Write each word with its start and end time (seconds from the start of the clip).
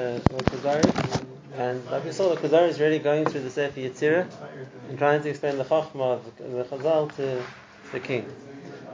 and 0.00 1.88
like 1.88 2.04
we 2.04 2.10
saw, 2.10 2.34
the 2.34 2.40
Kuzari 2.40 2.68
is 2.68 2.80
really 2.80 2.98
going 2.98 3.26
through 3.26 3.42
the 3.42 3.50
Sefer 3.50 3.78
Yetzirah 3.78 4.26
and 4.88 4.98
trying 4.98 5.22
to 5.22 5.28
explain 5.28 5.56
the 5.56 5.62
Chachma 5.62 6.14
of 6.14 6.36
the, 6.36 6.42
the 6.42 6.64
Chazal 6.64 7.14
to 7.14 7.40
the 7.92 8.00
king. 8.00 8.24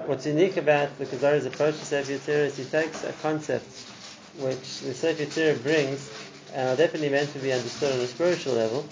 What's 0.05 0.27
unique 0.27 0.59
about 0.59 0.99
the 0.99 1.07
Kuzari's 1.07 1.47
approach 1.47 1.79
to 1.79 1.85
Sefer 1.87 2.13
Yetzirah 2.13 2.49
is 2.49 2.59
he 2.59 2.65
takes 2.65 3.03
a 3.05 3.15
concept 3.23 3.65
which 4.41 4.81
the 4.81 4.93
Sefer 4.93 5.25
Yetzirah 5.25 5.63
brings 5.63 6.13
and 6.53 6.69
are 6.69 6.77
definitely 6.77 7.09
meant 7.09 7.33
to 7.33 7.39
be 7.39 7.51
understood 7.51 7.95
on 7.95 8.01
a 8.01 8.07
spiritual 8.07 8.53
level, 8.53 8.87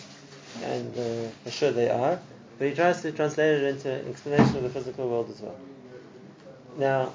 and 0.63 0.99
uh, 0.99 1.29
for 1.45 1.51
sure 1.51 1.73
they 1.73 1.91
are, 1.91 2.19
but 2.59 2.69
he 2.69 2.75
tries 2.75 3.03
to 3.03 3.13
translate 3.13 3.61
it 3.61 3.65
into 3.65 3.93
an 3.93 4.09
explanation 4.09 4.57
of 4.57 4.63
the 4.63 4.71
physical 4.71 5.11
world 5.11 5.29
as 5.29 5.43
well. 5.43 5.57
Now, 6.79 7.13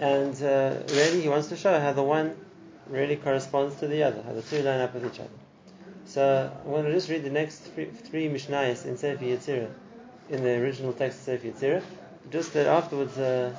and 0.00 0.34
uh, 0.42 0.78
really 0.90 1.20
he 1.20 1.28
wants 1.28 1.46
to 1.50 1.56
show 1.56 1.78
how 1.78 1.92
the 1.92 2.02
one 2.02 2.34
really 2.88 3.16
corresponds 3.16 3.76
to 3.76 3.86
the 3.86 4.02
other, 4.02 4.22
how 4.22 4.32
the 4.32 4.42
two 4.42 4.62
line 4.62 4.80
up 4.80 4.94
with 4.94 5.06
each 5.06 5.20
other. 5.20 5.28
So 6.06 6.52
I'm 6.64 6.70
going 6.70 6.84
to 6.84 6.92
just 6.92 7.08
read 7.08 7.24
the 7.24 7.30
next 7.30 7.58
three, 7.58 7.86
three 7.86 8.28
Mishnayos 8.28 8.86
in 8.86 8.96
Sefer 8.96 9.24
Yetzirah, 9.24 9.70
in 10.30 10.42
the 10.42 10.60
original 10.60 10.92
text 10.92 11.18
of 11.18 11.24
Sefer 11.24 11.48
Yetzirah, 11.48 11.82
just 12.30 12.52
that 12.54 12.66
afterwards, 12.66 13.16
uh, 13.18 13.54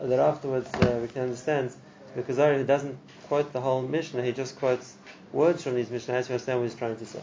that 0.00 0.18
afterwards 0.18 0.72
uh, 0.74 0.98
we 1.00 1.08
can 1.08 1.22
understand 1.22 1.72
the 2.16 2.22
who 2.22 2.64
doesn't 2.64 2.98
quote 3.28 3.52
the 3.52 3.60
whole 3.60 3.82
Mishnah, 3.82 4.22
he 4.22 4.32
just 4.32 4.58
quotes 4.58 4.94
words 5.32 5.62
from 5.62 5.76
these 5.76 5.88
Mishnayos 5.88 6.26
to 6.26 6.32
understand 6.32 6.58
what 6.58 6.68
he's 6.68 6.78
trying 6.78 6.96
to 6.96 7.06
say. 7.06 7.22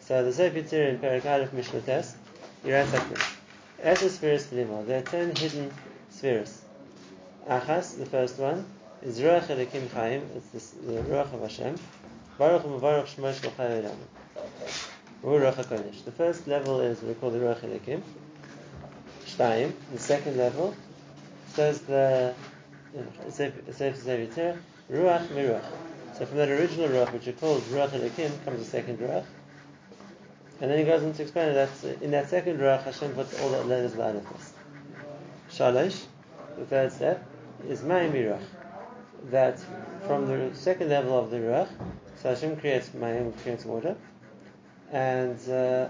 So 0.00 0.24
the 0.24 0.32
Sefer 0.32 0.60
Yetzirah 0.60 0.88
in 0.88 0.98
Perak 0.98 1.24
Aleph 1.26 1.52
Mishnah 1.52 1.82
Test, 1.82 2.16
he 2.64 2.72
writes 2.72 2.92
like 2.92 3.08
this: 3.08 3.22
Eshes 3.84 4.10
spheres 4.10 4.46
There 4.46 4.98
are 4.98 5.02
ten 5.02 5.34
hidden 5.36 5.72
spheres. 6.10 6.62
Achas, 7.48 7.96
the 7.96 8.06
first 8.06 8.38
one, 8.38 8.66
is 9.02 9.18
Ruach 9.20 9.46
Elikim 9.46 9.90
Chaim, 9.92 10.22
it's 10.36 10.48
this, 10.48 10.70
the 10.86 11.00
Ruach 11.02 11.32
of 11.32 11.40
Hashem. 11.40 11.74
Baruch 12.38 12.64
Mubarak 12.64 13.06
Shemosh 13.06 13.42
L'chai 13.44 13.82
Olam. 13.82 13.96
Ruach 15.24 15.54
HaKodesh. 15.54 16.04
The 16.04 16.12
first 16.12 16.46
level 16.46 16.80
is 16.80 17.00
we 17.02 17.14
call 17.14 17.30
the 17.30 17.38
Ruach 17.38 17.60
Elikim. 17.60 18.02
Shtayim. 19.24 19.72
The 19.92 19.98
second 19.98 20.36
level 20.36 20.74
says 21.48 21.80
the 21.82 22.34
Sefer 23.30 23.72
Sefer 23.72 24.58
Ruach 24.90 25.28
Miruach. 25.28 25.64
So 26.18 26.26
from 26.26 26.36
that 26.36 26.50
original 26.50 26.88
Ruach, 26.88 27.12
which 27.14 27.26
are 27.28 27.32
called 27.32 27.62
Ruach 27.62 27.90
Elikim, 27.90 28.44
comes 28.44 28.58
the 28.58 28.64
second 28.64 28.98
Ruach. 28.98 29.24
And 30.60 30.70
then 30.70 30.78
he 30.78 30.84
goes 30.84 31.02
on 31.02 31.14
to 31.14 31.22
explain 31.22 31.54
that 31.54 31.70
in 32.02 32.10
that 32.10 32.28
second 32.28 32.58
Ruach, 32.58 32.82
Hashem 32.82 33.14
puts 33.14 33.40
all 33.40 33.48
the 33.48 33.64
letters 33.64 33.94
of. 33.94 34.54
Shalosh, 35.50 36.04
the 36.58 36.66
third 36.66 36.92
step, 36.92 37.26
is 37.66 37.80
Mayim 37.80 38.12
Miruach 38.12 38.42
that 39.30 39.60
from 40.06 40.26
the 40.26 40.54
second 40.54 40.88
level 40.88 41.18
of 41.18 41.30
the 41.30 41.38
Ruach, 41.38 41.68
so 42.16 42.30
Hashem 42.30 42.56
creates 42.56 42.90
Mayim, 42.90 43.36
creates 43.42 43.64
water, 43.64 43.96
and 44.92 45.38
uh, 45.48 45.88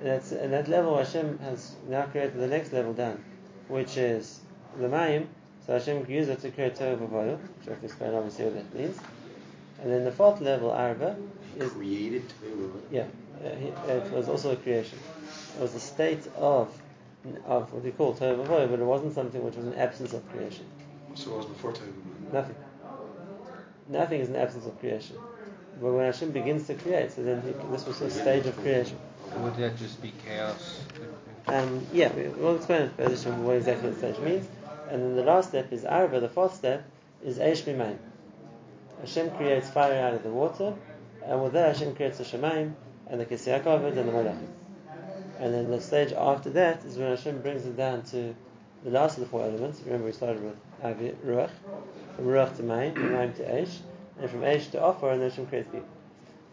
that's 0.00 0.32
and 0.32 0.52
that 0.52 0.68
level 0.68 0.96
Hashem 0.96 1.38
has 1.38 1.74
now 1.88 2.06
created 2.06 2.38
the 2.38 2.46
next 2.46 2.72
level 2.72 2.92
down, 2.92 3.22
which 3.68 3.96
is 3.96 4.40
the 4.78 4.86
Mayim. 4.86 5.26
So 5.66 5.72
Hashem 5.74 6.06
used 6.08 6.30
it 6.30 6.40
to 6.40 6.50
create 6.50 6.76
Tohu 6.76 6.98
V'Voyu, 6.98 7.38
which 7.38 7.68
I've 7.68 7.84
explained 7.84 8.14
obviously 8.14 8.46
what 8.46 8.54
that 8.54 8.78
means. 8.78 8.98
And 9.82 9.92
then 9.92 10.04
the 10.04 10.12
fourth 10.12 10.40
level, 10.40 10.70
Arba, 10.70 11.16
is 11.58 11.70
created. 11.72 12.24
Yeah, 12.90 13.04
uh, 13.44 13.48
it 13.48 14.10
was 14.12 14.28
also 14.28 14.52
a 14.52 14.56
creation. 14.56 14.98
It 15.56 15.62
was 15.62 15.74
a 15.74 15.80
state 15.80 16.26
of 16.36 16.70
of 17.46 17.72
what 17.72 17.82
we 17.84 17.90
call 17.90 18.14
Tohu 18.14 18.44
V'Voyu, 18.44 18.70
but 18.70 18.80
it 18.80 18.84
wasn't 18.84 19.14
something 19.14 19.42
which 19.44 19.56
was 19.56 19.66
an 19.66 19.74
absence 19.74 20.12
of 20.12 20.28
creation. 20.30 20.64
So 21.14 21.34
it 21.34 21.36
was 21.38 21.46
before 21.46 21.72
Tohu 21.72 21.92
Nothing. 22.32 22.56
Nothing 23.88 24.20
is 24.20 24.28
an 24.28 24.36
absence 24.36 24.66
of 24.66 24.78
creation. 24.80 25.16
But 25.80 25.92
when 25.92 26.04
Hashem 26.04 26.32
begins 26.32 26.66
to 26.66 26.74
create, 26.74 27.12
so 27.12 27.22
then 27.22 27.40
he, 27.42 27.52
this 27.70 27.86
was 27.86 28.00
a 28.00 28.10
stage 28.10 28.46
of 28.46 28.56
creation. 28.58 28.98
Would 29.38 29.56
that 29.56 29.76
just 29.76 30.02
be 30.02 30.12
chaos? 30.24 30.80
Um, 31.46 31.86
yeah, 31.92 32.12
we'll 32.12 32.56
explain 32.56 32.82
it 32.82 32.92
further 32.96 33.16
what 33.42 33.56
exactly 33.56 33.90
the 33.90 33.96
stage 33.96 34.18
means. 34.18 34.46
And 34.90 35.02
then 35.02 35.16
the 35.16 35.22
last 35.22 35.50
step 35.50 35.72
is 35.72 35.84
Arba, 35.84 36.20
the 36.20 36.28
fourth 36.28 36.54
step 36.54 36.84
is 37.24 37.38
Eish 37.38 37.62
Mimayim. 37.62 37.98
Hashem 39.00 39.30
creates 39.32 39.70
fire 39.70 40.02
out 40.02 40.14
of 40.14 40.22
the 40.22 40.30
water, 40.30 40.74
and 41.24 41.42
with 41.42 41.52
that 41.52 41.76
Hashem 41.76 41.94
creates 41.94 42.18
the 42.18 42.24
Shemaim, 42.24 42.72
and 43.06 43.20
the 43.20 43.26
Kisiyakavod, 43.26 43.96
and 43.96 44.08
the 44.08 44.12
Malachim. 44.12 44.48
And 45.38 45.54
then 45.54 45.70
the 45.70 45.80
stage 45.80 46.12
after 46.12 46.50
that 46.50 46.84
is 46.84 46.96
when 46.96 47.08
Hashem 47.08 47.42
brings 47.42 47.64
it 47.64 47.76
down 47.76 48.02
to 48.06 48.34
the 48.84 48.90
last 48.90 49.18
of 49.18 49.24
the 49.24 49.30
four 49.30 49.42
elements. 49.42 49.80
Remember, 49.84 50.06
we 50.06 50.12
started 50.12 50.42
with 50.42 50.56
Avi, 50.82 51.14
Ruach, 51.24 51.50
from 52.16 52.26
Ruach 52.26 52.56
to 52.56 52.62
Maim, 52.62 52.94
from 52.94 53.12
Maim 53.12 53.32
to 53.34 53.44
Eish, 53.44 53.78
and 54.20 54.30
from 54.30 54.40
Eish 54.40 54.70
to 54.72 54.82
Offer, 54.82 55.10
and 55.10 55.22
then 55.22 55.30
Hashem 55.30 55.46
creates 55.46 55.70
people. 55.70 55.88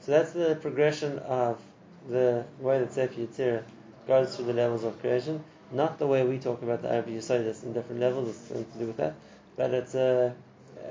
So 0.01 0.11
that's 0.11 0.33
the 0.33 0.57
progression 0.61 1.17
of 1.19 1.59
the 2.07 2.45
way 2.59 2.79
that 2.79 2.93
Sefer 2.93 3.21
Yetzirah 3.21 3.63
goes 4.07 4.35
through 4.35 4.45
the 4.45 4.53
levels 4.53 4.83
of 4.83 4.99
creation. 4.99 5.43
Not 5.71 5.97
the 5.97 6.05
way 6.05 6.23
we 6.23 6.37
talk 6.37 6.61
about 6.61 6.83
the 6.83 6.91
Arab 6.91 7.07
Yisodis 7.07 7.63
in 7.63 7.73
different 7.73 8.01
levels, 8.01 8.29
it's 8.29 8.37
something 8.37 8.71
to 8.73 8.77
do 8.77 8.85
with 8.85 8.97
that. 8.97 9.15
But 9.55 9.73
it's 9.73 9.95
a, 9.95 10.35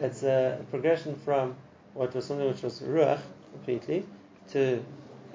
it's 0.01 0.25
a 0.25 0.59
progression 0.71 1.15
from 1.25 1.55
what 1.93 2.13
was 2.13 2.25
something 2.25 2.49
which 2.49 2.63
was 2.63 2.81
Ruach 2.81 3.21
completely 3.53 4.05
to 4.51 4.85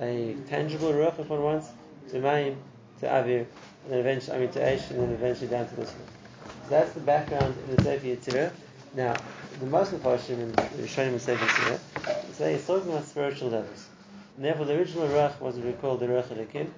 a 0.02 0.36
tangible 0.50 0.91
Ruach, 0.91 1.20
if 1.20 1.30
one 1.30 1.41
wants, 1.41 1.70
to 2.12 2.18
Mayim, 2.18 2.56
to 3.00 3.06
Avir, 3.06 3.46
and 3.84 3.94
then 3.94 4.00
eventually, 4.00 4.38
I 4.38 4.40
mean, 4.40 4.52
to 4.52 4.59
Aish, 4.59 4.90
and 4.90 5.00
then 5.00 5.09
eventually 5.12 5.47
down 5.47 5.68
to 5.68 5.75
this 5.75 5.92
one. 5.92 6.53
So 6.64 6.70
that's 6.70 6.92
the 6.94 7.00
background 7.00 7.56
in 7.68 7.75
the 7.75 7.84
Sefer 7.84 8.06
Yetzirah. 8.06 8.52
Now, 8.96 9.16
the 9.59 9.66
most 9.66 9.92
Mephoshim 9.92 10.40
in 10.40 10.52
the 10.52 10.62
Rishonim 10.62 11.09
and 11.09 11.22
Sefer 11.22 11.46
Yetzirah 11.46 12.34
say 12.34 12.53
it's 12.56 12.68
talking 12.68 12.92
about 12.92 13.06
spiritual 13.06 13.50
levels. 13.50 13.88
And 14.36 14.46
therefore, 14.46 14.66
the 14.66 14.78
original 14.78 15.08
Ruach 15.08 15.40
was 15.40 15.56
what 15.56 15.66
we 15.66 15.72
call 15.74 15.97
the 15.97 16.08
Ruach 16.08 16.28
Elikim, 16.28 16.70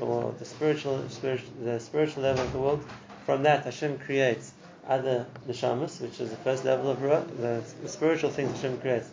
or 0.00 0.34
the 0.38 0.44
spiritual, 0.44 1.08
spiritual, 1.08 1.48
the 1.62 1.80
spiritual 1.80 2.22
level 2.22 2.44
of 2.44 2.52
the 2.52 2.58
world. 2.58 2.84
From 3.26 3.42
that, 3.44 3.64
Hashem 3.64 3.98
creates 3.98 4.52
other 4.88 5.26
neshamas, 5.48 6.00
which 6.00 6.20
is 6.20 6.30
the 6.30 6.36
first 6.36 6.64
level 6.64 6.90
of 6.90 6.98
Ruach, 6.98 7.26
the, 7.38 7.62
the 7.82 7.88
spiritual 7.88 8.30
things 8.30 8.50
Hashem 8.60 8.80
creates 8.80 9.08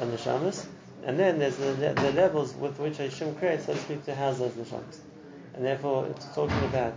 are 0.00 0.06
neshamas. 0.06 0.66
And 1.04 1.18
then 1.18 1.38
there's 1.38 1.56
the, 1.56 1.94
the, 1.96 2.12
levels 2.12 2.54
with 2.54 2.78
which 2.78 2.98
Hashem 2.98 3.34
creates, 3.36 3.66
so 3.66 3.74
to 3.74 3.78
speak, 3.78 4.04
to 4.04 4.14
house 4.14 4.38
those 4.38 4.52
neshamas 4.52 4.98
and 5.54 5.64
therefore 5.64 6.06
it's 6.06 6.26
talking 6.34 6.64
about 6.64 6.94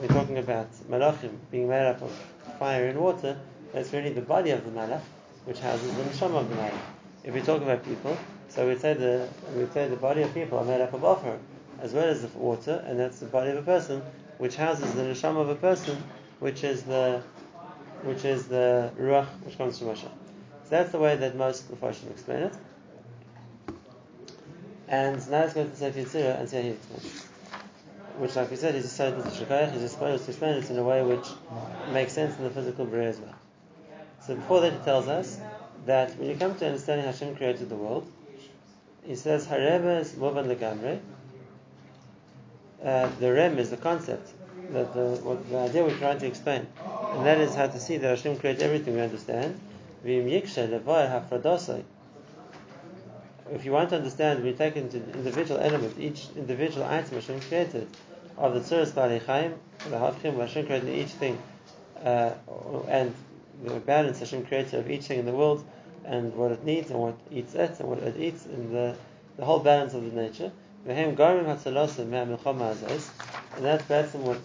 we're 0.00 0.08
talking 0.08 0.38
about 0.38 0.70
malachim 0.88 1.36
being 1.50 1.68
made 1.68 1.86
up 1.86 2.00
of 2.00 2.10
fire 2.58 2.88
and 2.88 2.98
water. 2.98 3.38
That's 3.72 3.92
really 3.92 4.12
the 4.12 4.22
body 4.22 4.50
of 4.50 4.64
the 4.64 4.70
malach, 4.70 5.02
which 5.44 5.58
houses 5.58 5.94
the 5.94 6.02
neshama 6.02 6.40
of 6.40 6.48
the 6.48 6.56
malach. 6.56 6.80
If 7.22 7.34
we 7.34 7.42
talk 7.42 7.60
about 7.62 7.84
people, 7.84 8.16
so 8.48 8.66
we 8.66 8.78
say 8.78 8.94
the 8.94 9.28
we 9.54 9.66
say 9.66 9.88
the 9.88 9.96
body 9.96 10.22
of 10.22 10.32
people 10.32 10.58
are 10.58 10.64
made 10.64 10.80
up 10.80 10.94
of 10.94 11.04
offer 11.04 11.38
as 11.80 11.92
well 11.92 12.08
as 12.08 12.22
the 12.22 12.28
water, 12.38 12.82
and 12.86 12.98
that's 12.98 13.20
the 13.20 13.26
body 13.26 13.50
of 13.50 13.56
a 13.56 13.62
person, 13.62 14.02
which 14.38 14.56
houses 14.56 14.92
the 14.94 15.02
neshama 15.02 15.40
of 15.42 15.48
a 15.48 15.54
person, 15.54 16.02
which 16.38 16.64
is 16.64 16.82
the 16.82 17.22
which 18.02 18.24
is 18.24 18.48
the 18.48 18.90
ruach 18.98 19.28
which 19.44 19.58
comes 19.58 19.78
from 19.78 19.88
Hashem. 19.88 20.10
So 20.64 20.70
that's 20.70 20.92
the 20.92 20.98
way 20.98 21.16
that 21.16 21.36
most 21.36 21.70
Mephoshim 21.70 22.10
explain 22.10 22.44
it. 22.44 22.54
And 24.88 25.16
now 25.30 25.40
let's 25.40 25.54
go 25.54 25.64
to 25.64 25.76
Sefer 25.76 25.98
and 25.98 26.08
see 26.48 26.56
how 26.56 26.62
he 26.62 26.70
explains 26.70 27.04
it 27.04 27.29
which, 28.20 28.36
like 28.36 28.50
we 28.50 28.56
said, 28.56 28.74
is 28.74 28.84
the 28.84 28.90
supposed 29.88 30.24
to 30.24 30.30
explain 30.30 30.56
it 30.56 30.68
in 30.68 30.78
a 30.78 30.84
way 30.84 31.02
which 31.02 31.26
makes 31.90 32.12
sense 32.12 32.36
in 32.36 32.44
the 32.44 32.50
physical 32.50 32.84
Bria 32.84 33.08
as 33.08 33.18
well. 33.18 33.34
So 34.26 34.34
before 34.34 34.60
that, 34.60 34.74
he 34.74 34.78
tells 34.80 35.08
us 35.08 35.40
that 35.86 36.14
when 36.18 36.28
you 36.28 36.36
come 36.36 36.54
to 36.56 36.66
understanding 36.66 37.06
Hashem 37.06 37.36
created 37.36 37.70
the 37.70 37.76
world, 37.76 38.06
he 39.06 39.16
says, 39.16 39.46
Hareba 39.46 40.00
is 40.00 40.12
Movan 40.12 40.54
Legamre. 40.54 41.00
Uh, 42.84 43.08
the 43.18 43.32
Rem 43.32 43.58
is 43.58 43.70
the 43.70 43.78
concept, 43.78 44.30
that 44.72 44.92
the, 44.92 45.18
what, 45.22 45.48
the 45.48 45.58
idea 45.58 45.82
we're 45.82 45.96
trying 45.96 46.18
to 46.18 46.26
explain, 46.26 46.66
and 47.12 47.24
that 47.26 47.38
is 47.38 47.54
how 47.54 47.68
to 47.68 47.80
see 47.80 47.96
that 47.96 48.08
Hashem 48.08 48.38
created 48.38 48.62
everything 48.62 48.94
we 48.94 49.00
understand. 49.00 49.58
If 53.52 53.64
you 53.64 53.72
want 53.72 53.90
to 53.90 53.96
understand, 53.96 54.44
we 54.44 54.52
take 54.52 54.76
into 54.76 54.98
individual 55.12 55.60
element, 55.60 55.98
each 55.98 56.28
individual 56.36 56.86
item 56.86 57.14
Hashem 57.14 57.40
created, 57.40 57.88
of 58.36 58.54
the 58.54 58.60
Tzuras 58.60 58.94
Bali 58.94 59.18
Chaim, 59.20 59.54
the 59.88 59.96
Havchim, 59.96 60.38
Hashem 60.38 60.66
created 60.66 60.88
each 60.88 61.08
thing, 61.08 61.38
uh, 62.04 62.32
and 62.88 63.14
the 63.64 63.80
balance 63.80 64.20
Hashem 64.20 64.46
created 64.46 64.74
of 64.74 64.90
each 64.90 65.04
thing 65.04 65.18
in 65.18 65.26
the 65.26 65.32
world, 65.32 65.64
and 66.04 66.34
what 66.34 66.52
it 66.52 66.64
needs, 66.64 66.90
and 66.90 66.98
what 66.98 67.18
eats 67.30 67.54
it, 67.54 67.78
and 67.80 67.88
what 67.88 67.98
it 67.98 68.16
eats, 68.18 68.46
and 68.46 68.72
the, 68.74 68.96
the 69.36 69.44
whole 69.44 69.60
balance 69.60 69.94
of 69.94 70.04
the 70.04 70.20
nature. 70.20 70.50
And 70.86 70.96
that's 73.64 73.84
that's 73.84 74.14
what 74.14 74.40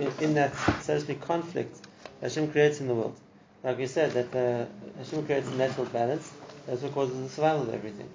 in, 0.00 0.12
in 0.20 0.34
that 0.34 0.54
so 0.82 0.94
to 0.94 1.00
speak 1.00 1.20
conflict 1.20 1.86
Hashem 2.20 2.50
creates 2.50 2.80
in 2.80 2.88
the 2.88 2.94
world. 2.94 3.16
Like 3.62 3.78
we 3.78 3.86
said, 3.86 4.12
that 4.12 4.34
uh, 4.34 4.66
Hashem 4.98 5.26
creates 5.26 5.48
a 5.48 5.54
natural 5.54 5.86
balance. 5.86 6.32
That's 6.66 6.82
what 6.82 6.92
causes 6.92 7.22
the 7.22 7.28
survival 7.28 7.62
of 7.62 7.74
everything. 7.74 8.08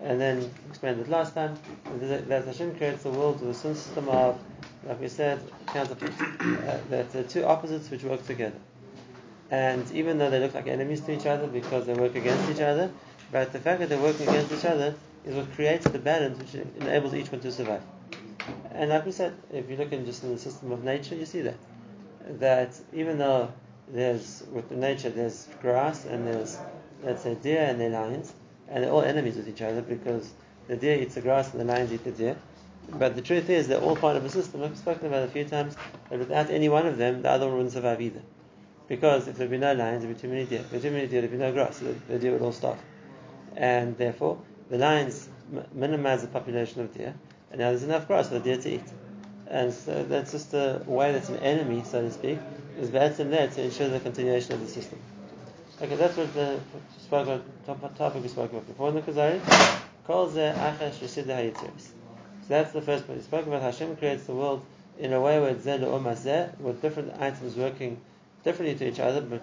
And 0.00 0.20
then 0.20 0.50
explained 0.68 1.00
it 1.00 1.08
last 1.08 1.34
time, 1.34 1.56
that 2.00 2.44
Hashem 2.44 2.76
creates 2.76 3.02
the 3.02 3.10
world 3.10 3.40
with 3.40 3.50
a 3.50 3.54
system 3.54 4.08
of, 4.08 4.40
like 4.84 5.00
we 5.00 5.08
said, 5.08 5.40
counterparts. 5.66 6.20
Uh, 6.20 6.80
that 6.90 7.14
are 7.14 7.22
two 7.24 7.44
opposites 7.44 7.90
which 7.90 8.02
work 8.02 8.24
together. 8.26 8.58
And 9.50 9.90
even 9.92 10.18
though 10.18 10.30
they 10.30 10.40
look 10.40 10.54
like 10.54 10.66
enemies 10.66 11.02
to 11.02 11.12
each 11.12 11.26
other 11.26 11.46
because 11.46 11.86
they 11.86 11.94
work 11.94 12.14
against 12.14 12.50
each 12.50 12.60
other, 12.62 12.90
but 13.30 13.52
the 13.52 13.58
fact 13.58 13.80
that 13.80 13.88
they're 13.88 14.00
working 14.00 14.28
against 14.28 14.52
each 14.52 14.64
other 14.64 14.94
is 15.24 15.34
what 15.34 15.52
creates 15.52 15.86
the 15.86 15.98
balance 15.98 16.38
which 16.38 16.64
enables 16.80 17.14
each 17.14 17.30
one 17.30 17.40
to 17.40 17.52
survive. 17.52 17.82
And 18.72 18.90
like 18.90 19.04
we 19.04 19.12
said, 19.12 19.34
if 19.52 19.68
you 19.70 19.76
look 19.76 19.92
in 19.92 20.04
just 20.06 20.24
in 20.24 20.30
the 20.30 20.38
system 20.38 20.72
of 20.72 20.82
nature, 20.84 21.14
you 21.14 21.26
see 21.26 21.42
that. 21.42 21.56
That 22.40 22.74
even 22.92 23.18
though 23.18 23.52
there's, 23.88 24.42
with 24.52 24.70
nature, 24.70 25.10
there's 25.10 25.48
grass 25.60 26.06
and 26.06 26.26
there's, 26.26 26.58
let's 27.02 27.22
say, 27.22 27.34
deer 27.34 27.60
and 27.62 27.80
their 27.80 27.90
lions, 27.90 28.32
and 28.72 28.82
they're 28.82 28.90
all 28.90 29.02
enemies 29.02 29.36
with 29.36 29.48
each 29.48 29.62
other 29.62 29.82
because 29.82 30.32
the 30.66 30.76
deer 30.76 30.98
eats 30.98 31.14
the 31.14 31.20
grass 31.20 31.52
and 31.52 31.60
the 31.60 31.64
lions 31.64 31.92
eat 31.92 32.04
the 32.04 32.10
deer. 32.10 32.36
But 32.88 33.14
the 33.14 33.22
truth 33.22 33.48
is, 33.48 33.68
they're 33.68 33.80
all 33.80 33.94
part 33.94 34.16
of 34.16 34.24
a 34.24 34.30
system. 34.30 34.62
I've 34.62 34.76
spoken 34.76 35.06
about 35.06 35.22
it 35.22 35.28
a 35.28 35.32
few 35.32 35.44
times, 35.44 35.76
that 36.10 36.18
without 36.18 36.50
any 36.50 36.68
one 36.68 36.86
of 36.86 36.96
them, 36.96 37.22
the 37.22 37.30
other 37.30 37.46
one 37.46 37.56
wouldn't 37.56 37.72
survive 37.72 38.00
either. 38.00 38.22
Because 38.88 39.28
if 39.28 39.36
there'd 39.36 39.50
be 39.50 39.58
no 39.58 39.72
lions, 39.72 40.02
there'd 40.02 40.16
be 40.16 40.20
too 40.20 40.28
many 40.28 40.44
deer. 40.46 40.60
If 40.60 40.70
there'd 40.70 40.82
be 40.82 40.88
too 40.88 40.94
many 40.94 41.06
deer, 41.06 41.20
there'd 41.20 41.30
be 41.30 41.38
no 41.38 41.52
grass. 41.52 41.78
So 41.78 41.94
the 42.08 42.18
deer 42.18 42.32
would 42.32 42.42
all 42.42 42.52
starve. 42.52 42.78
And 43.56 43.96
therefore, 43.96 44.38
the 44.70 44.78
lions 44.78 45.28
minimize 45.72 46.22
the 46.22 46.28
population 46.28 46.80
of 46.80 46.94
deer, 46.94 47.14
and 47.50 47.60
now 47.60 47.68
there's 47.68 47.82
enough 47.82 48.06
grass 48.06 48.28
for 48.28 48.34
the 48.34 48.40
deer 48.40 48.56
to 48.56 48.70
eat. 48.74 48.92
And 49.48 49.72
so 49.72 50.02
that's 50.04 50.32
just 50.32 50.54
a 50.54 50.82
way 50.86 51.12
that's 51.12 51.28
an 51.28 51.36
enemy, 51.36 51.82
so 51.84 52.00
to 52.00 52.10
speak, 52.10 52.38
is 52.78 52.88
better 52.88 53.24
there 53.24 53.48
to 53.48 53.62
ensure 53.62 53.88
the 53.88 54.00
continuation 54.00 54.54
of 54.54 54.60
the 54.60 54.66
system. 54.66 54.98
Okay, 55.82 55.96
that's 55.96 56.16
what 56.16 56.32
the 56.32 56.60
spoke 57.00 57.26
about, 57.26 57.96
topic 57.96 58.22
we 58.22 58.28
spoke 58.28 58.52
about 58.52 58.68
before 58.68 58.90
in 58.90 58.94
the 58.94 59.02
Kuzari. 59.02 59.40
Calls 60.06 60.34
achash 60.34 60.92
So 61.00 61.90
that's 62.46 62.70
the 62.70 62.80
first 62.80 63.04
point. 63.04 63.18
He 63.18 63.24
spoke 63.24 63.48
about 63.48 63.62
Hashem 63.62 63.96
creates 63.96 64.22
the 64.22 64.32
world 64.32 64.62
in 65.00 65.12
a 65.12 65.20
way 65.20 65.40
where 65.40 65.50
it's 65.50 65.66
zeh 65.66 66.56
with 66.60 66.80
different 66.82 67.20
items 67.20 67.56
working 67.56 68.00
differently 68.44 68.78
to 68.78 68.86
each 68.86 69.00
other, 69.00 69.22
but 69.22 69.42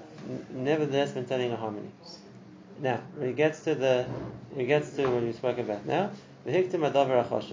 nevertheless 0.51 1.13
maintaining 1.13 1.51
a 1.51 1.57
harmony. 1.57 1.91
Now, 2.79 3.01
when 3.17 3.27
he 3.27 3.33
gets 3.35 3.65
to 3.65 3.75
the, 3.75 4.05
he 4.55 4.65
gets 4.65 4.91
to 4.91 5.09
what 5.09 5.23
we 5.23 5.33
spoke 5.33 5.57
about 5.57 5.85
now, 5.85 6.09
the 6.45 6.53
hiktim 6.53 6.89
adavar. 6.89 7.43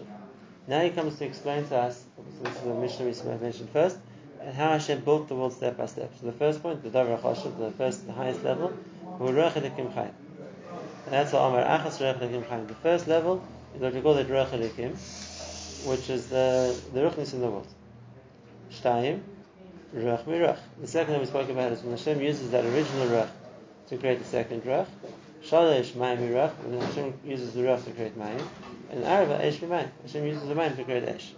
Now 0.69 0.81
he 0.83 0.91
comes 0.91 1.19
to 1.19 1.25
explain 1.25 1.67
to 1.71 1.77
us, 1.77 2.05
this 2.41 2.55
is 2.55 2.61
the 2.61 2.75
Mishnah 2.75 3.05
we 3.05 3.39
mentioned 3.39 3.71
first, 3.71 3.99
how 4.55 4.71
Hashem 4.71 5.01
built 5.01 5.29
the 5.29 5.35
world 5.35 5.53
step 5.53 5.77
by 5.77 5.87
step. 5.87 6.13
So 6.21 6.27
the 6.27 6.33
first 6.33 6.63
point, 6.63 6.83
the 6.83 6.91
davar 6.91 7.21
achoshev, 7.21 7.59
the 7.59 7.71
first, 7.73 8.07
the 8.07 8.13
highest 8.13 8.45
level, 8.45 8.73
and 11.07 11.15
that's 11.15 11.33
what 11.33 11.41
Amar 11.41 11.63
Achas 11.63 11.99
Ruach 12.01 12.69
The 12.69 12.75
first 12.75 13.07
level 13.07 13.43
is 13.75 13.81
what 13.81 13.95
we 13.95 14.01
call 14.01 14.15
the 14.15 14.25
Ruach 14.25 14.51
which 15.87 16.11
is 16.11 16.27
the 16.27 16.77
the 16.93 17.01
ruchnis 17.01 17.33
in 17.33 17.41
the 17.41 17.47
world. 17.47 17.69
Shtayim, 18.73 19.21
Ruach 19.95 20.25
Miruach. 20.25 20.59
The 20.81 20.87
second 20.89 21.13
one 21.13 21.21
we 21.21 21.27
spoke 21.29 21.49
about 21.49 21.73
is 21.73 21.83
when 21.83 21.97
Hashem 21.97 22.21
uses 22.21 22.51
that 22.51 22.65
original 22.65 23.07
Ruach 23.07 23.29
to 23.89 23.97
create 23.97 24.19
the 24.19 24.25
second 24.25 24.65
Ruach. 24.65 24.89
Shalish 25.45 25.93
Mayim 25.93 26.29
Ruach, 26.29 26.53
when 26.65 26.81
Hashem 26.81 27.15
uses 27.25 27.55
the 27.55 27.61
Ruach 27.61 27.85
to 27.85 27.93
create 27.93 28.19
Mayim. 28.19 28.45
And 28.91 29.05
Arava 29.05 29.41
Esh 29.41 29.59
Mayim. 29.59 29.89
Hashem 30.03 30.27
uses 30.27 30.49
the 30.49 30.55
Mayim 30.55 30.77
to 30.77 30.85
create 30.85 31.05
Esh. 31.05 31.33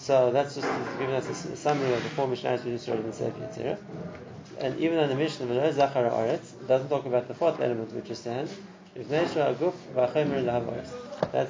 So 0.00 0.30
that's 0.32 0.54
just 0.54 0.66
giving 0.98 1.14
us 1.14 1.28
a 1.28 1.34
summary 1.56 1.92
of 1.92 2.02
the 2.02 2.08
four 2.10 2.26
Mishnahs 2.26 2.64
we 2.64 2.72
just 2.72 2.88
read 2.88 3.00
in 3.00 3.06
the 3.06 3.12
Sefer. 3.12 3.76
And 4.58 4.80
even 4.80 4.96
though 4.96 5.06
the 5.06 5.14
Mishnah 5.14 5.72
Zachar 5.74 6.04
Aretz 6.04 6.66
doesn't 6.66 6.88
talk 6.88 7.04
about 7.04 7.28
the 7.28 7.34
fourth 7.34 7.60
element, 7.60 7.92
which 7.92 8.08
is 8.08 8.18
sand, 8.18 8.48
that's 8.94 9.34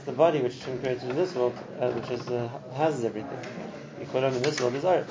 the 0.02 0.12
body 0.17 0.41
which 0.41 0.56
is 0.56 0.62
created 0.62 1.02
in 1.05 1.14
this 1.17 1.32
world, 1.35 1.56
uh, 1.81 1.91
which 1.93 2.11
is 2.11 2.29
uh, 2.29 2.49
houses 2.76 3.05
everything. 3.05 3.38
Yikolam 4.00 4.35
in 4.35 4.43
this 4.43 4.61
world 4.61 4.75
is 4.75 4.82
Aretz. 4.82 5.06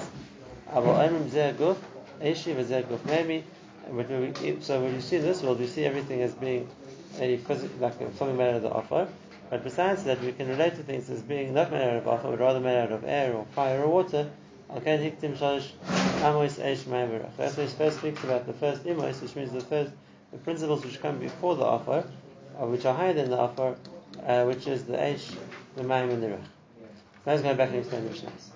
So 4.64 4.82
when 4.82 4.94
you 4.94 5.02
see 5.02 5.18
this 5.18 5.42
world, 5.42 5.60
we 5.60 5.68
see 5.68 5.86
everything 5.86 6.22
as 6.22 6.34
being 6.34 6.68
a 7.20 7.38
physical, 7.38 7.80
like 7.80 7.94
something 8.18 8.36
made 8.36 8.50
out 8.50 8.56
of 8.56 8.62
the 8.64 8.72
offer. 8.72 9.08
But 9.50 9.64
besides 9.64 10.04
that, 10.04 10.22
we 10.22 10.32
can 10.32 10.48
relate 10.48 10.76
to 10.76 10.84
things 10.84 11.10
as 11.10 11.22
being 11.22 11.54
not 11.54 11.72
made 11.72 11.82
out 11.82 11.96
of 11.98 12.08
offer, 12.08 12.30
but 12.30 12.40
rather 12.40 12.60
made 12.60 12.78
out 12.78 12.92
of 12.92 13.04
air 13.04 13.34
or 13.34 13.46
fire 13.46 13.82
or 13.84 13.90
water. 13.90 14.30
That's 14.72 14.86
why 14.86 14.98
he 14.98 15.10
first 17.68 17.98
speaks 17.98 18.24
about 18.24 18.46
the 18.46 18.54
first 18.54 18.84
imois, 18.84 19.20
which 19.22 19.36
means 19.36 19.52
the 19.52 19.62
first 19.62 19.92
the 20.32 20.38
principles 20.38 20.86
which 20.86 21.02
come 21.02 21.18
before 21.18 21.56
the 21.56 21.64
offer, 21.64 22.04
uh, 22.60 22.66
which 22.68 22.86
are 22.86 22.94
higher 22.94 23.14
than 23.14 23.32
the 23.32 23.38
offer, 23.38 23.76
uh, 24.26 24.44
which 24.44 24.68
is 24.68 24.84
the 24.86 24.94
Eish, 24.96 25.36
the 25.76 25.84
Maim, 25.84 26.12
and 26.12 26.22
the 26.22 26.28
Ruch. 26.28 26.44
So 27.26 27.32
let's 27.32 27.42
go 27.42 27.56
back 27.56 27.70
and 27.70 27.80
explain 27.80 28.04
the 28.04 28.12
Mishnahs. 28.12 28.52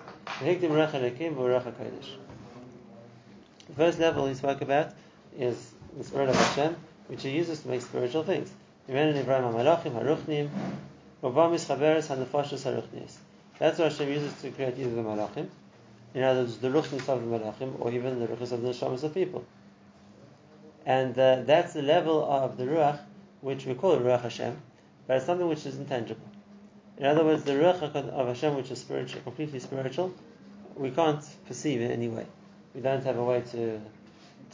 The 3.66 3.74
first 3.74 3.98
level 3.98 4.26
he 4.26 4.34
spoke 4.34 4.60
about 4.60 4.92
is 5.36 5.72
the 5.96 6.04
Spirit 6.04 6.28
of 6.28 6.36
Hashem, 6.36 6.76
which 7.08 7.22
he 7.22 7.30
uses 7.30 7.60
to 7.62 7.68
make 7.68 7.82
spiritual 7.82 8.22
things. 8.22 8.52
That's 8.86 9.16
what 13.78 13.92
Hashem 13.92 14.08
uses 14.08 14.42
to 14.42 14.50
create 14.50 14.78
either 14.78 14.94
the 14.94 15.02
Malachim, 15.02 15.48
in 16.12 16.22
other 16.22 16.40
words, 16.40 16.58
the 16.58 16.68
Ruchnis 16.68 17.08
of 17.08 17.22
the 17.22 17.38
Malachim, 17.38 17.80
or 17.80 17.90
even 17.92 18.20
the 18.20 18.26
Ruchnis 18.26 18.52
of 18.52 18.60
the 18.60 18.68
Neshamas 18.68 19.02
of 19.02 19.14
people. 19.14 19.42
And 20.84 21.18
uh, 21.18 21.42
that's 21.46 21.72
the 21.72 21.80
level 21.80 22.30
of 22.30 22.58
the 22.58 22.64
Ruach, 22.64 22.98
which 23.40 23.64
we 23.64 23.72
call 23.72 23.96
Ruach 23.96 24.20
Hashem, 24.20 24.54
but 25.06 25.16
it's 25.16 25.24
something 25.24 25.48
which 25.48 25.64
is 25.64 25.78
intangible. 25.78 26.28
In 26.98 27.06
other 27.06 27.24
words, 27.24 27.42
the 27.44 27.52
Ruach 27.52 27.80
of 27.82 28.28
Hashem, 28.28 28.54
which 28.54 28.70
is 28.70 28.80
spiritual, 28.80 29.22
completely 29.22 29.60
spiritual, 29.60 30.12
we 30.76 30.90
can't 30.90 31.24
perceive 31.46 31.80
in 31.80 31.90
any 31.90 32.08
way. 32.08 32.26
We 32.74 32.82
don't 32.82 33.02
have 33.04 33.16
a 33.16 33.24
way 33.24 33.42
to 33.52 33.80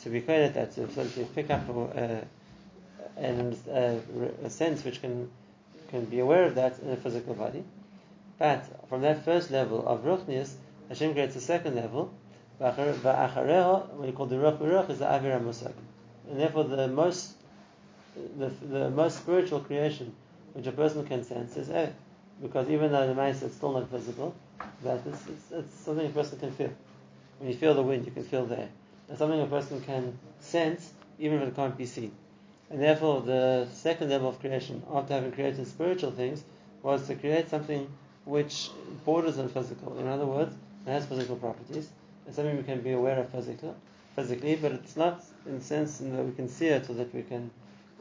to 0.03 0.09
be 0.09 0.19
at 0.29 0.55
that, 0.55 0.73
to, 0.77 0.87
to 0.87 1.25
pick 1.35 1.51
up 1.51 1.63
uh, 1.69 2.21
and 3.21 3.57
uh, 3.71 3.97
a 4.45 4.51
sense 4.51 4.85
which 4.85 5.01
can 5.01 5.31
can 5.91 6.05
be 6.05 6.21
aware 6.21 6.45
of 6.45 6.55
that 6.55 6.79
in 6.79 6.91
a 6.91 6.97
physical 6.97 7.35
body. 7.35 7.65
But 8.39 8.65
from 8.89 9.03
that 9.03 9.25
first 9.25 9.51
level 9.51 9.87
of 9.87 10.05
ruchnius, 10.05 10.55
Hashem 10.89 11.13
creates 11.13 11.37
a 11.37 11.41
second 11.41 11.75
level. 11.77 12.13
When 12.59 12.77
you 12.77 14.13
call 14.13 14.27
the 14.27 14.37
ruch 14.37 14.59
ruch 14.59 14.91
is 14.91 14.99
the 14.99 15.07
avira 15.07 15.41
musag, 15.41 15.73
and 16.29 16.41
therefore 16.41 16.65
the 16.65 16.89
most 16.89 17.35
the, 18.39 18.49
the 18.49 18.91
most 18.91 19.19
spiritual 19.19 19.61
creation 19.61 20.15
which 20.53 20.67
a 20.67 20.73
person 20.73 21.07
can 21.07 21.25
sense 21.25 21.57
is 21.57 21.71
air, 21.71 21.93
because 22.43 22.69
even 22.69 22.93
though 22.93 23.07
the 23.07 23.15
mace 23.15 23.43
is 23.43 23.55
still 23.55 23.73
not 23.73 23.89
visible, 23.89 24.35
that 24.83 25.01
it's, 25.07 25.27
it's, 25.29 25.53
it's 25.53 25.75
something 25.75 26.07
a 26.07 26.11
person 26.11 26.39
can 26.39 26.53
feel. 26.53 26.73
When 27.39 27.51
you 27.51 27.57
feel 27.57 27.75
the 27.75 27.83
wind, 27.83 28.05
you 28.05 28.13
can 28.13 28.25
feel 28.25 28.47
the 28.47 28.59
air. 28.59 28.69
It's 29.09 29.19
something 29.19 29.41
a 29.41 29.47
person 29.47 29.81
can 29.81 30.19
sense, 30.41 30.93
even 31.19 31.41
if 31.41 31.49
it 31.49 31.57
can't 31.57 31.77
be 31.77 31.87
seen. 31.87 32.13
And 32.71 32.81
therefore, 32.81 33.21
the 33.23 33.67
second 33.73 34.11
level 34.11 34.29
of 34.29 34.41
creation, 34.41 34.83
after 34.93 35.15
having 35.15 35.33
created 35.33 35.67
spiritual 35.67 36.13
things, 36.13 36.45
was 36.83 37.07
to 37.09 37.15
create 37.17 37.51
something 37.51 37.89
which 38.25 38.71
borders 39.05 39.39
on 39.39 39.49
physical. 39.49 39.99
In 39.99 40.07
other 40.07 40.27
words, 40.27 40.55
it 40.87 40.91
has 40.91 41.05
physical 41.07 41.37
properties. 41.37 41.89
It's 42.27 42.37
something 42.37 42.57
we 42.57 42.63
can 42.63 42.81
be 42.81 42.93
aware 42.93 43.19
of 43.19 43.29
physically, 43.31 43.73
physically, 44.15 44.57
but 44.57 44.73
it's 44.73 44.97
not 44.97 45.25
in 45.47 45.59
the 45.59 45.65
sense 45.65 45.99
that 45.99 46.25
we 46.25 46.33
can 46.33 46.49
see 46.49 46.69
it 46.69 46.89
or 46.89 46.95
that 46.95 47.13
we 47.13 47.23
can 47.23 47.51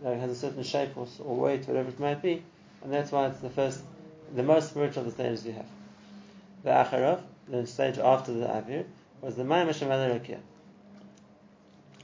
uh, 0.06 0.12
it 0.12 0.20
has 0.20 0.32
a 0.32 0.36
certain 0.36 0.64
shape 0.64 0.96
or, 0.96 1.08
or 1.24 1.36
weight, 1.36 1.68
whatever 1.68 1.90
it 1.90 2.00
might 2.00 2.22
be. 2.22 2.44
And 2.84 2.94
that's 2.94 3.12
why 3.12 3.28
it's 3.28 3.40
the 3.40 3.50
first, 3.50 3.82
the 4.36 4.44
most 4.44 4.70
spiritual 4.70 5.02
of 5.02 5.06
the 5.08 5.12
stages 5.12 5.44
we 5.44 5.52
have. 5.52 5.66
The 6.64 6.70
Acharov, 6.70 7.22
the 7.48 7.68
stage 7.68 7.98
after 7.98 8.32
the 8.32 8.46
Avir, 8.46 8.86
was 9.22 9.36
the 9.36 9.44
Mayim 9.44 9.66
Hashem 9.66 10.42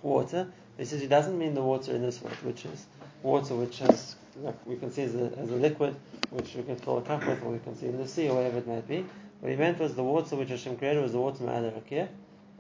water. 0.02 0.48
He 0.78 0.86
says 0.86 1.02
he 1.02 1.08
doesn't 1.08 1.38
mean 1.38 1.54
the 1.54 1.62
water 1.62 1.96
in 1.96 2.02
this 2.02 2.22
world, 2.22 2.36
which 2.44 2.66
is 2.66 2.86
water 3.24 3.56
which 3.56 3.80
has, 3.80 4.16
like 4.42 4.56
we 4.66 4.76
can 4.76 4.92
see 4.92 5.04
as 5.04 5.16
a, 5.16 5.32
as 5.38 5.50
a 5.50 5.56
liquid, 5.56 5.96
which 6.32 6.54
we 6.56 6.64
can 6.64 6.76
fill 6.76 6.98
a 6.98 7.02
cup 7.02 7.26
with, 7.26 7.42
or 7.44 7.52
we 7.52 7.60
can 7.60 7.76
see 7.78 7.88
in 7.88 7.98
the 7.98 8.08
sea, 8.08 8.30
or 8.30 8.36
whatever 8.36 8.58
it 8.58 8.68
might 8.68 8.88
be. 8.88 9.06
What 9.40 9.52
he 9.52 9.58
meant 9.58 9.80
was 9.80 9.96
the 9.96 10.04
water 10.04 10.36
which 10.36 10.50
Hashem 10.50 10.78
created 10.78 11.02
was 11.02 11.14
the 11.14 11.20
water 11.20 11.44
Ma'ala 11.44 11.72
Rakia, 11.72 12.08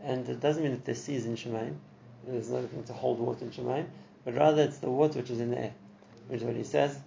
and 0.03 0.27
it 0.29 0.39
doesn't 0.39 0.63
mean 0.63 0.72
that 0.74 0.86
there's 0.86 1.01
seas 1.01 1.25
in 1.25 1.36
Shemaim. 1.36 1.75
There's 2.25 2.50
nothing 2.50 2.84
to 2.84 2.93
hold 2.93 3.19
water 3.19 3.45
in 3.45 3.51
Shemaim, 3.51 3.86
but 4.24 4.36
rather 4.36 4.63
it's 4.63 4.77
the 4.77 4.89
water 4.89 5.19
which 5.19 5.29
is 5.29 5.39
in 5.39 5.51
the 5.51 5.60
air, 5.60 5.74
which 6.27 6.41
is 6.41 6.45
what 6.45 6.55
he 6.55 6.63
says. 6.63 6.98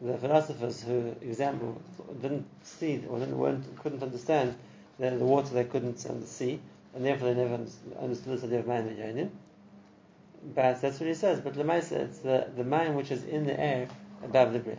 The 0.00 0.16
philosophers 0.16 0.82
who 0.82 1.16
example 1.22 1.82
didn't 2.22 2.46
see 2.62 3.04
or 3.08 3.18
didn't, 3.18 3.76
couldn't 3.82 4.02
understand 4.02 4.54
the 4.98 5.10
water 5.16 5.54
they 5.54 5.64
couldn't 5.64 5.98
see, 5.98 6.60
and 6.94 7.04
therefore 7.04 7.32
they 7.32 7.42
never 7.42 7.64
understood 8.00 8.40
the 8.40 8.46
idea 8.46 8.58
of 8.60 8.66
Mayim 8.66 8.96
Yonim. 8.96 9.30
But 10.54 10.80
that's 10.80 11.00
what 11.00 11.08
he 11.08 11.14
says. 11.14 11.40
But 11.40 11.54
Lemaisa, 11.54 11.92
it's 11.92 12.18
the, 12.18 12.48
the 12.56 12.64
Mayim 12.64 12.94
which 12.94 13.10
is 13.10 13.24
in 13.24 13.44
the 13.44 13.58
air 13.58 13.88
above 14.22 14.52
the 14.52 14.60
Bria. 14.60 14.78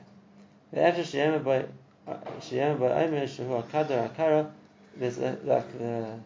The 0.72 0.82
after 0.82 1.01
Shiyama 1.01 1.44
by 1.44 1.66
Omer 2.08 3.28
Shehu 3.28 3.63
Akadar 3.63 4.10
Akara, 4.10 4.50
there's 4.98 5.18
like 5.18 5.66
a, 5.80 6.04
uh, 6.04 6.18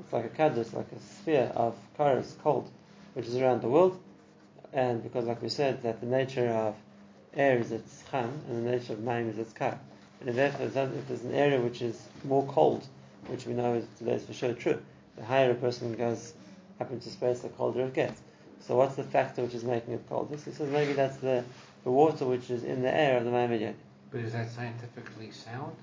it's 0.00 0.12
like 0.12 0.24
a 0.24 0.28
kadr, 0.28 0.58
it's 0.58 0.72
like 0.72 0.90
a 0.92 1.00
sphere 1.00 1.52
of 1.54 1.76
karas, 1.98 2.34
cold, 2.42 2.70
which 3.14 3.26
is 3.26 3.36
around 3.36 3.62
the 3.62 3.68
world. 3.68 4.00
and 4.72 5.02
because, 5.02 5.26
like 5.26 5.42
we 5.42 5.48
said, 5.48 5.82
that 5.82 6.00
the 6.00 6.06
nature 6.06 6.48
of 6.48 6.74
air 7.34 7.58
is 7.58 7.72
its 7.72 8.04
cham, 8.10 8.30
and 8.48 8.66
the 8.66 8.70
nature 8.70 8.94
of 8.94 9.00
maim 9.00 9.28
is 9.28 9.38
its 9.38 9.52
kar. 9.52 9.78
And 10.20 10.36
therefore, 10.36 10.66
if 10.66 10.74
there's 11.08 11.24
an 11.24 11.34
area 11.34 11.60
which 11.60 11.82
is 11.82 12.00
more 12.24 12.46
cold, 12.46 12.86
which 13.26 13.46
we 13.46 13.54
know 13.54 13.74
is 13.74 13.86
today 13.98 14.14
is 14.14 14.24
for 14.24 14.32
sure 14.32 14.54
true, 14.54 14.80
the 15.16 15.24
higher 15.24 15.50
a 15.50 15.54
person 15.54 15.94
goes 15.94 16.34
up 16.80 16.90
into 16.90 17.08
space, 17.10 17.40
the 17.40 17.48
colder 17.50 17.82
it 17.82 17.94
gets. 17.94 18.20
So 18.60 18.76
what's 18.76 18.94
the 18.96 19.04
factor 19.04 19.42
which 19.42 19.54
is 19.54 19.64
making 19.64 19.94
it 19.94 20.08
colder? 20.08 20.36
So 20.38 20.50
he 20.50 20.56
says 20.56 20.70
maybe 20.70 20.92
that's 20.92 21.16
the, 21.16 21.44
the 21.84 21.90
water 21.90 22.24
which 22.24 22.50
is 22.50 22.64
in 22.64 22.82
the 22.82 22.94
air 22.94 23.18
of 23.18 23.24
the 23.24 23.30
Maimonides. 23.30 23.78
But 24.10 24.20
is 24.20 24.32
that 24.32 24.50
scientifically 24.50 25.30
sound? 25.30 25.74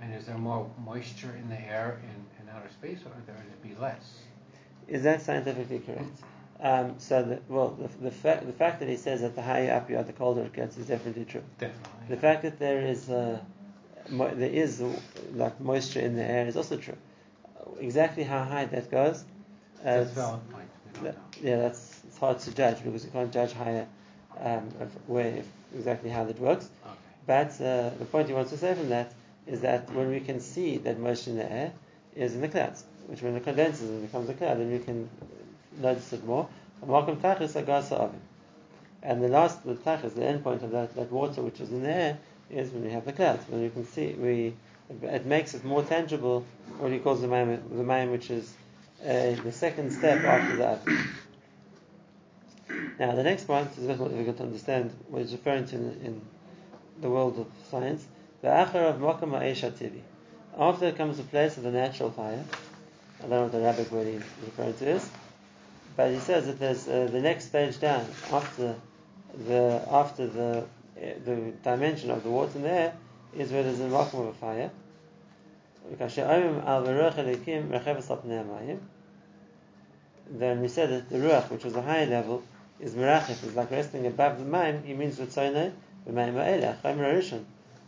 And 0.00 0.14
is 0.14 0.26
there 0.26 0.38
more 0.38 0.70
moisture 0.84 1.34
in 1.36 1.48
the 1.48 1.60
air 1.60 2.00
in, 2.04 2.44
in 2.44 2.54
outer 2.54 2.68
space, 2.70 3.00
or 3.04 3.10
there 3.26 3.34
to 3.34 3.68
be 3.68 3.74
less? 3.80 4.20
Is 4.86 5.02
that 5.02 5.22
scientifically 5.22 5.80
correct? 5.80 6.20
Um, 6.60 6.94
so, 6.98 7.22
the, 7.22 7.40
well, 7.48 7.70
the, 7.70 7.88
the, 8.04 8.10
fact, 8.10 8.46
the 8.46 8.52
fact 8.52 8.80
that 8.80 8.88
he 8.88 8.96
says 8.96 9.22
that 9.22 9.34
the 9.34 9.42
higher 9.42 9.72
up 9.72 9.90
you 9.90 9.96
are, 9.96 10.04
the 10.04 10.12
colder 10.12 10.42
it 10.42 10.52
gets 10.52 10.76
is 10.76 10.86
definitely 10.86 11.24
true. 11.24 11.42
Definitely. 11.58 11.90
The 12.08 12.16
fact 12.16 12.42
that 12.42 12.58
there 12.58 12.80
is 12.80 13.10
uh, 13.10 13.40
mo- 14.08 14.34
there 14.34 14.50
is 14.50 14.82
like 15.34 15.60
moisture 15.60 16.00
in 16.00 16.16
the 16.16 16.24
air 16.24 16.46
is 16.46 16.56
also 16.56 16.76
true. 16.76 16.96
Exactly 17.78 18.24
how 18.24 18.44
high 18.44 18.66
that 18.66 18.90
goes, 18.90 19.24
uh, 19.80 19.84
That's 19.84 20.10
a 20.10 20.14
valid 20.14 20.50
point. 20.50 20.68
That- 21.02 21.16
yeah, 21.42 21.56
that's 21.56 22.00
it's 22.06 22.18
hard 22.18 22.38
to 22.40 22.54
judge 22.54 22.82
because 22.82 23.04
you 23.04 23.10
can't 23.10 23.32
judge 23.32 23.52
higher 23.52 23.86
um, 24.40 24.68
of 24.80 24.90
where 25.06 25.42
exactly 25.76 26.10
how 26.10 26.24
that 26.24 26.38
works. 26.40 26.68
Okay. 26.84 26.94
But 27.26 27.50
uh, 27.60 27.90
the 27.98 28.04
point 28.06 28.28
he 28.28 28.34
wants 28.34 28.50
to 28.50 28.58
say 28.58 28.74
from 28.74 28.88
that 28.88 29.12
is 29.46 29.60
that 29.60 29.90
when 29.92 30.08
we 30.10 30.20
can 30.20 30.40
see 30.40 30.78
that 30.78 30.98
moisture 30.98 31.30
in 31.30 31.36
the 31.36 31.50
air 31.52 31.72
is 32.16 32.34
in 32.34 32.40
the 32.40 32.48
clouds, 32.48 32.84
which 33.06 33.22
when 33.22 33.36
it 33.36 33.44
condenses 33.44 33.88
and 33.88 34.02
becomes 34.02 34.28
a 34.28 34.34
cloud, 34.34 34.58
then 34.58 34.70
we 34.70 34.78
can 34.78 35.08
notice 35.80 36.12
it 36.12 36.24
more. 36.24 36.48
Malcolm 36.86 37.16
tachis 37.20 37.60
agasa 37.62 38.00
avim. 38.00 38.20
And 39.02 39.22
the 39.22 39.28
last, 39.28 39.64
the 39.64 39.74
tachis, 39.74 40.14
the 40.14 40.24
end 40.24 40.42
point 40.42 40.62
of 40.62 40.72
that, 40.72 40.94
that 40.96 41.10
water 41.12 41.42
which 41.42 41.60
is 41.60 41.70
in 41.70 41.82
the 41.82 41.90
air, 41.90 42.18
is 42.50 42.70
when 42.70 42.84
we 42.84 42.90
have 42.90 43.04
the 43.04 43.12
clouds. 43.12 43.44
When 43.48 43.62
we 43.62 43.68
can 43.70 43.86
see, 43.86 44.14
we 44.14 44.54
it 45.02 45.26
makes 45.26 45.54
it 45.54 45.64
more 45.64 45.82
tangible. 45.82 46.44
What 46.78 46.92
he 46.92 46.98
calls 46.98 47.20
the 47.20 47.28
maim, 47.28 47.62
the 47.70 47.82
maim, 47.82 48.10
which 48.10 48.30
is 48.30 48.52
uh, 49.02 49.32
the 49.42 49.52
second 49.52 49.92
step 49.92 50.24
after 50.24 50.56
that. 50.56 50.80
Now, 52.98 53.14
the 53.14 53.22
next 53.22 53.46
point 53.46 53.70
is 53.76 53.84
a 53.84 53.88
bit 53.88 53.98
more 53.98 54.08
difficult 54.08 54.38
to 54.38 54.42
understand 54.44 54.92
what 55.08 55.22
he's 55.22 55.32
referring 55.32 55.66
to 55.66 55.76
in, 55.76 56.00
in 56.04 56.22
the 57.00 57.08
world 57.08 57.38
of 57.38 57.46
science. 57.70 58.04
The 58.42 58.48
achar 58.48 58.90
of 58.90 58.96
makam 59.00 59.30
ha'eshativi. 59.30 60.00
After 60.58 60.86
it 60.86 60.96
comes 60.96 61.16
the 61.16 61.22
place 61.22 61.56
of 61.56 61.62
the 61.62 61.70
natural 61.70 62.10
fire, 62.10 62.44
I 63.18 63.22
don't 63.22 63.30
know 63.30 63.42
what 63.42 63.52
the 63.52 63.58
Arabic 63.58 63.90
word 63.92 64.06
he's 64.06 64.22
referring 64.44 64.74
to 64.74 64.88
is, 64.90 65.08
but 65.96 66.10
he 66.12 66.18
says 66.18 66.46
that 66.46 66.58
there's 66.58 66.88
uh, 66.88 67.08
the 67.10 67.20
next 67.20 67.46
stage 67.46 67.78
down 67.80 68.06
after 68.32 68.74
the 69.46 69.82
after 69.90 70.26
the 70.26 70.58
uh, 70.58 70.64
the 71.24 71.52
dimension 71.62 72.10
of 72.10 72.22
the 72.24 72.30
water 72.30 72.52
in 72.56 72.62
the 72.62 72.70
air 72.70 72.94
is 73.36 73.50
where 73.52 73.62
there's 73.62 73.80
a 73.80 73.88
makam 73.88 74.28
of 74.28 74.36
fire. 74.36 74.70
Then 80.30 80.60
we 80.60 80.68
said 80.68 80.90
that 80.90 81.08
the 81.08 81.16
ruach, 81.16 81.50
which 81.50 81.64
was 81.64 81.74
a 81.74 81.82
higher 81.82 82.06
level, 82.06 82.42
is 82.78 82.94
merachif, 82.94 83.44
is 83.44 83.56
like 83.56 83.70
resting 83.70 84.06
above 84.06 84.38
the 84.38 84.44
maim. 84.44 84.82
He 84.82 84.92
means 84.92 85.18
ritzonai 85.18 85.72
b'maim 86.06 86.34
ha'elach, 86.34 86.82
chaim 86.82 86.98
rishon, 86.98 87.44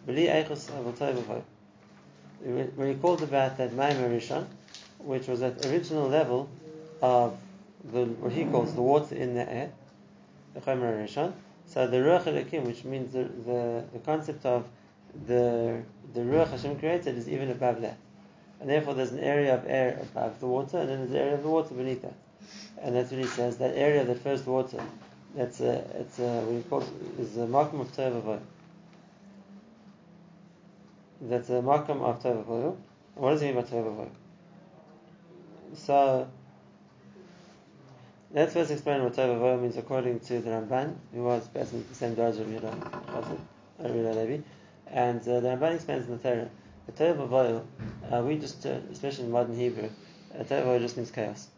b'li 0.06 0.28
eichus 0.28 0.70
avotay. 0.70 1.42
When 2.42 2.88
he 2.88 2.94
called 2.94 3.22
about 3.22 3.58
that 3.58 3.74
maim 3.74 3.96
rishon, 3.98 4.46
which 4.98 5.26
was 5.28 5.40
that 5.40 5.66
original 5.66 6.08
level 6.08 6.48
of 7.02 7.38
the 7.92 8.04
what 8.04 8.32
he 8.32 8.44
calls 8.46 8.74
the 8.74 8.82
water 8.82 9.14
in 9.14 9.34
the 9.34 9.46
air, 9.48 9.70
the 10.54 10.60
chaim 10.60 10.80
rishon. 10.80 11.34
So 11.66 11.86
the 11.86 11.98
ruach 11.98 12.24
elikim, 12.24 12.64
which 12.64 12.84
means 12.84 13.12
the, 13.12 13.24
the 13.24 13.84
the 13.92 13.98
concept 13.98 14.46
of 14.46 14.64
the 15.26 15.82
the 16.14 16.20
ruach 16.20 16.50
Hashem 16.50 16.78
created, 16.78 17.16
is 17.16 17.28
even 17.28 17.50
above 17.50 17.80
that. 17.82 17.98
And 18.60 18.68
therefore, 18.68 18.94
there's 18.94 19.12
an 19.12 19.20
area 19.20 19.54
of 19.54 19.64
air 19.66 19.98
above 20.02 20.40
the 20.40 20.46
water, 20.46 20.78
and 20.78 20.88
then 20.88 20.98
there's 20.98 21.10
an 21.12 21.16
area 21.16 21.34
of 21.34 21.42
the 21.42 21.48
water 21.48 21.74
beneath 21.74 22.02
that. 22.02 22.14
And 22.82 22.94
that's 22.94 23.10
what 23.10 23.20
he 23.20 23.26
says. 23.26 23.56
That 23.58 23.76
area, 23.76 24.04
that 24.04 24.18
first 24.18 24.46
water, 24.46 24.82
that's 25.34 25.60
a, 25.60 25.78
it's 25.94 26.18
a, 26.18 26.40
what 26.42 26.56
he 26.56 26.62
calls 26.62 26.90
is 27.18 27.36
a 27.36 27.46
makam 27.46 27.80
of 27.80 27.92
tovavoy. 27.92 28.40
That's 31.22 31.48
a 31.50 31.62
makam 31.62 32.02
of 32.02 32.22
tovavoy. 32.22 32.76
What 33.14 33.30
does 33.32 33.40
he 33.40 33.48
mean 33.48 33.56
by 33.56 33.62
tovavoy? 33.62 34.08
So 35.74 36.28
let's 38.32 38.52
first 38.52 38.70
explain 38.70 39.02
what 39.04 39.14
tovavoy 39.14 39.60
means 39.60 39.76
according 39.76 40.20
to 40.20 40.40
the 40.40 40.50
Ramban, 40.50 40.96
who 41.14 41.22
was 41.22 41.46
basically 41.48 41.82
the 41.82 41.94
same 41.94 42.16
Daraja 42.16 42.40
of 42.40 43.38
Yehuda 43.80 44.16
Levi, 44.16 44.42
and 44.90 45.20
uh, 45.20 45.40
the 45.40 45.48
Ramban 45.48 45.74
explains 45.74 46.06
in 46.06 46.18
the 46.18 46.22
Torah. 46.22 46.50
The 46.86 46.92
tovavoy, 46.92 47.62
uh, 48.10 48.22
we 48.22 48.36
just, 48.36 48.64
uh, 48.66 48.78
especially 48.90 49.24
in 49.24 49.30
modern 49.30 49.56
Hebrew, 49.56 49.88
uh, 50.38 50.44
tovavoy 50.44 50.80
just 50.80 50.96
means 50.96 51.10
chaos 51.10 51.48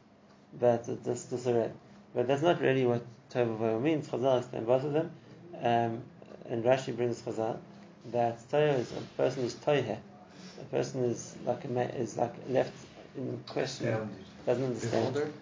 but 0.59 0.89
it's 0.89 1.05
just 1.05 1.31
disarray. 1.31 1.71
But 2.15 2.29
that's 2.29 2.43
not 2.43 2.61
really 2.61 2.85
what 2.85 3.05
Torah 3.31 3.47
Tova 3.47 3.81
means. 3.81 4.09
Chazal 4.09 4.39
explain 4.39 4.65
both 4.65 4.85
of 4.85 4.93
them. 4.93 5.11
Um, 5.61 6.03
and 6.49 6.65
Rashi 6.65 6.95
brings 6.95 7.23
Chazal 7.23 7.59
that 8.11 8.39
Torah 8.51 8.73
is 8.73 8.93
a 8.93 9.01
person 9.17 9.45
is 9.45 9.55
toihe. 9.55 9.99
A 10.61 10.65
person 10.65 11.05
is 11.05 11.37
like 11.47 11.65
a 11.65 11.69
ma- 11.69 11.81
is 11.81 12.17
like 12.17 12.35
left 12.49 12.73
in 13.17 13.43
question, 13.47 14.11
doesn't 14.45 14.65
understand. 14.65 15.15
Bewildered? 15.15 15.33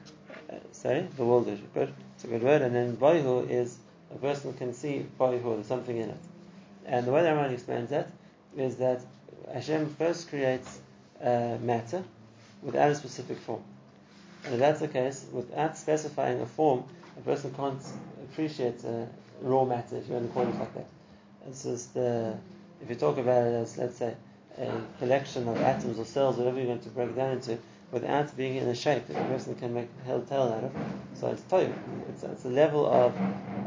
Uh, 0.50 0.54
sorry, 0.72 1.08
bewildered. 1.16 1.60
Good, 1.74 1.92
it's 2.14 2.24
a 2.24 2.28
good 2.28 2.42
word. 2.42 2.62
And 2.62 2.74
then 2.74 2.96
boihu 2.96 3.48
is 3.50 3.78
a 4.14 4.18
person 4.18 4.52
can 4.54 4.72
see 4.74 5.06
boihu. 5.18 5.54
There's 5.56 5.66
something 5.66 5.96
in 5.96 6.10
it. 6.10 6.18
And 6.86 7.06
the 7.06 7.12
way 7.12 7.22
the 7.22 7.28
Rambam 7.28 7.52
explains 7.52 7.90
that 7.90 8.10
is 8.56 8.76
that 8.76 9.02
Hashem 9.52 9.94
first 9.96 10.28
creates 10.28 10.80
uh, 11.22 11.56
matter 11.60 12.02
without 12.62 12.90
a 12.90 12.94
specific 12.94 13.38
form. 13.38 13.62
And 14.44 14.54
if 14.54 14.60
that's 14.60 14.80
the 14.80 14.88
case, 14.88 15.26
without 15.32 15.76
specifying 15.76 16.40
a 16.40 16.46
form, 16.46 16.84
a 17.16 17.20
person 17.20 17.52
can't 17.54 17.82
appreciate 18.24 18.84
uh, 18.84 19.04
raw 19.40 19.64
matter, 19.64 19.96
if 19.96 20.08
you 20.08 20.14
want 20.14 20.28
to 20.28 20.32
call 20.32 20.42
it 20.42 20.58
like 20.58 20.74
that. 20.74 20.86
It's 21.46 21.64
just, 21.64 21.96
uh, 21.96 22.32
if 22.82 22.88
you 22.88 22.94
talk 22.94 23.18
about 23.18 23.46
it 23.46 23.54
as, 23.54 23.76
let's 23.76 23.96
say, 23.96 24.14
a 24.58 24.72
collection 24.98 25.48
of 25.48 25.60
atoms 25.60 25.98
or 25.98 26.04
cells, 26.04 26.36
whatever 26.36 26.58
you're 26.58 26.66
going 26.66 26.80
to 26.80 26.88
break 26.90 27.14
down 27.14 27.32
into, 27.32 27.58
without 27.92 28.34
being 28.36 28.56
in 28.56 28.68
a 28.68 28.74
shape 28.74 29.06
that 29.08 29.20
a 29.20 29.28
person 29.28 29.54
can 29.56 29.74
make 29.74 29.88
hell 30.06 30.22
tell 30.22 30.52
out 30.52 30.64
of. 30.64 30.72
So 31.14 31.28
it's 31.28 31.42
toy. 31.42 31.70
It's, 32.08 32.22
it's 32.22 32.44
a 32.44 32.48
level 32.48 32.86
of, 32.86 33.14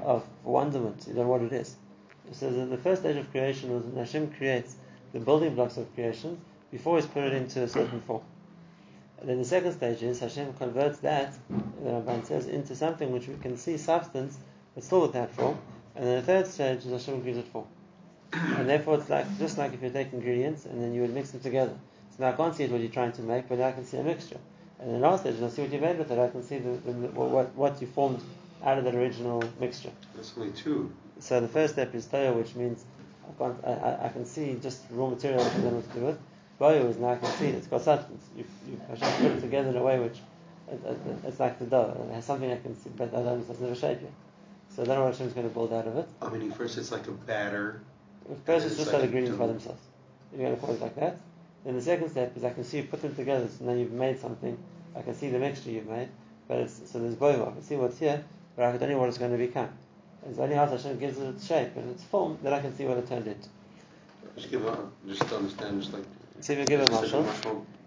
of 0.04 0.24
wonderment, 0.44 1.06
you 1.08 1.14
don't 1.14 1.26
know 1.26 1.30
what 1.30 1.42
it 1.42 1.54
is. 1.54 1.76
So 2.32 2.50
the, 2.50 2.66
the 2.66 2.78
first 2.78 3.02
stage 3.02 3.18
of 3.18 3.30
creation 3.32 3.74
was 3.74 3.84
when 3.84 3.98
Hashem 3.98 4.32
creates 4.34 4.76
the 5.12 5.20
building 5.20 5.56
blocks 5.56 5.78
of 5.78 5.94
creation 5.94 6.40
before 6.72 6.96
He's 6.98 7.06
put 7.06 7.24
it 7.24 7.34
into 7.34 7.64
a 7.64 7.68
certain 7.68 8.02
form. 8.02 8.24
And 9.20 9.30
then 9.30 9.38
the 9.38 9.46
second 9.46 9.74
stage 9.74 10.02
is 10.04 10.20
Hashem 10.20 10.54
converts 10.54 11.00
that, 11.00 11.34
the 11.50 11.90
Ramban 11.90 12.26
says, 12.26 12.48
into 12.48 12.76
something 12.76 13.12
which 13.12 13.28
we 13.28 13.36
can 13.36 13.58
see 13.58 13.78
substance, 13.78 14.38
but 14.76 14.84
still 14.84 15.02
without 15.02 15.32
form. 15.32 15.58
And 15.96 16.06
then 16.06 16.16
the 16.18 16.22
third 16.24 16.48
stage 16.48 16.86
is 16.86 16.92
Hashem 16.92 17.24
gives 17.24 17.38
it 17.38 17.48
form. 17.48 17.68
And 18.34 18.68
therefore 18.68 18.96
it's 18.96 19.10
like 19.10 19.26
just 19.38 19.58
like 19.58 19.74
if 19.74 19.84
you 19.84 19.92
take 19.92 20.12
ingredients 20.12 20.66
and 20.66 20.82
then 20.82 20.94
you 20.94 21.02
would 21.02 21.14
mix 21.14 21.32
them 21.32 21.42
together. 21.42 21.78
So 22.18 22.24
now 22.24 22.30
I 22.30 22.34
can't 22.34 22.56
see 22.56 22.66
what 22.68 22.82
you're 22.82 22.90
trying 22.90 23.12
to 23.14 23.22
make, 23.22 23.48
but 23.48 23.60
now 23.60 23.68
I 23.68 23.72
can 23.72 23.86
see 23.86 23.98
a 23.98 24.04
mixture. 24.04 24.40
And 24.80 24.90
then 24.90 25.02
the 25.02 25.08
last 25.08 25.22
stage, 25.22 25.42
I 25.42 25.50
see 25.50 25.62
what 25.62 25.72
you 25.72 25.80
made 25.80 25.98
with 25.98 26.12
it. 26.12 26.20
I 26.20 26.30
can 26.30 26.44
see 26.44 26.58
the, 26.58 26.72
the, 26.72 26.92
what, 27.10 27.56
what 27.56 27.80
you 27.80 27.88
formed 27.88 28.22
out 28.64 28.78
of 28.78 28.84
that 28.86 28.96
original 28.96 29.44
mixture. 29.60 29.92
That's 30.16 30.34
only 30.38 30.52
two. 30.52 30.92
So 31.20 31.40
the 31.40 31.48
first 31.48 31.74
step 31.74 31.94
is 31.96 32.06
Toya, 32.08 32.36
which 32.36 32.56
means 32.56 32.84
I, 33.28 33.38
can't, 33.38 33.58
I, 33.66 33.72
I, 33.72 34.06
I 34.06 34.10
can 34.10 34.26
see 34.26 34.58
just 34.62 34.82
raw 34.90 35.08
material 35.08 35.42
I 35.42 35.50
don't 35.50 35.64
know 35.64 35.70
what 35.70 35.94
to 35.94 36.00
do 36.00 36.06
with. 36.06 36.20
Boyu 36.60 36.90
is 36.90 36.98
now 36.98 37.12
I 37.12 37.16
can 37.18 37.30
see 37.32 37.48
it's 37.48 37.68
got 37.68 37.82
substance. 37.82 38.24
You, 38.38 38.46
you 38.70 38.80
Hashem 38.88 39.22
put 39.22 39.38
it 39.38 39.42
together 39.42 39.70
in 39.70 39.78
a 39.78 39.84
way 39.84 40.00
which 40.00 40.20
it, 40.72 40.82
it, 40.86 40.98
it's 41.26 41.40
like 41.40 41.60
the 41.60 41.66
dough. 41.66 42.08
It 42.10 42.14
has 42.16 42.26
something 42.26 42.52
I 42.52 42.58
can 42.58 42.76
see, 42.82 42.90
but 42.96 43.14
I 43.14 43.22
don't, 43.24 43.42
it 43.42 43.48
have 43.48 43.62
a 43.62 43.76
shape 43.76 44.00
yet. 44.02 44.12
So 44.76 44.82
I 44.82 44.86
don't 44.86 44.96
know 44.96 45.04
what 45.04 45.14
Hashem's 45.14 45.34
going 45.34 45.48
to 45.48 45.54
build 45.54 45.72
out 45.72 45.88
of 45.88 45.98
it. 45.98 46.08
I 46.22 46.30
mean, 46.30 46.52
first 46.52 46.78
it's 46.78 46.92
like 46.92 47.08
a 47.08 47.12
batter. 47.12 47.82
First, 48.46 48.66
it's 48.66 48.74
It's 48.74 48.78
just 48.78 48.88
like 48.88 49.02
like 49.02 49.06
ingredients 49.06 49.38
by 49.38 49.48
themselves. 49.48 49.82
You're 50.32 50.46
going 50.48 50.56
to 50.56 50.62
call 50.62 50.74
it 50.74 50.82
like 50.82 50.96
that. 50.96 51.18
Then 51.64 51.76
the 51.76 51.82
second 51.82 52.10
step 52.10 52.36
is 52.36 52.44
I 52.44 52.50
can 52.50 52.64
see 52.64 52.78
you 52.78 52.84
put 52.84 53.02
them 53.02 53.16
together, 53.16 53.48
so 53.48 53.66
now 53.66 53.74
you've 53.74 53.92
made 53.92 54.20
something. 54.20 54.58
I 54.96 55.02
can 55.02 55.16
see 55.16 55.30
the 55.30 55.40
mixture 55.40 55.70
you've 55.70 55.88
made, 55.88 56.10
but 56.48 56.60
it's, 56.60 56.92
so 56.92 57.00
there's 57.00 57.16
both. 57.16 57.48
I 57.48 57.52
can 57.52 57.64
see 57.64 57.76
what's 57.76 58.00
here, 58.00 58.24
but 58.56 58.66
I 58.66 58.78
don't 58.78 58.90
know 58.90 58.98
what 58.98 59.10
it's 59.10 59.18
going 59.18 59.32
to 59.32 59.38
become. 59.38 59.70
It's 60.30 60.40
only 60.40 60.56
after 60.56 60.78
Hashem 60.78 61.00
gives 61.00 61.18
it 61.18 61.28
its 61.28 61.46
shape 61.46 61.76
and 61.76 61.92
its 61.92 62.04
form 62.04 62.38
that 62.44 62.54
I 62.54 62.62
can 62.62 62.76
see 62.76 62.86
what 62.86 62.98
it 62.98 63.08
turned 63.08 63.28
into. 63.28 63.50
Just 64.36 64.50
give 64.50 64.66
a, 64.66 64.78
just 65.08 65.22
to 65.28 65.38
understand, 65.38 65.82
just 65.82 65.94
like. 65.94 66.04
So 66.40 66.54
if 66.54 66.60
you 66.60 66.66
give 66.66 66.82
a 66.82 66.92
marshal, 66.92 67.26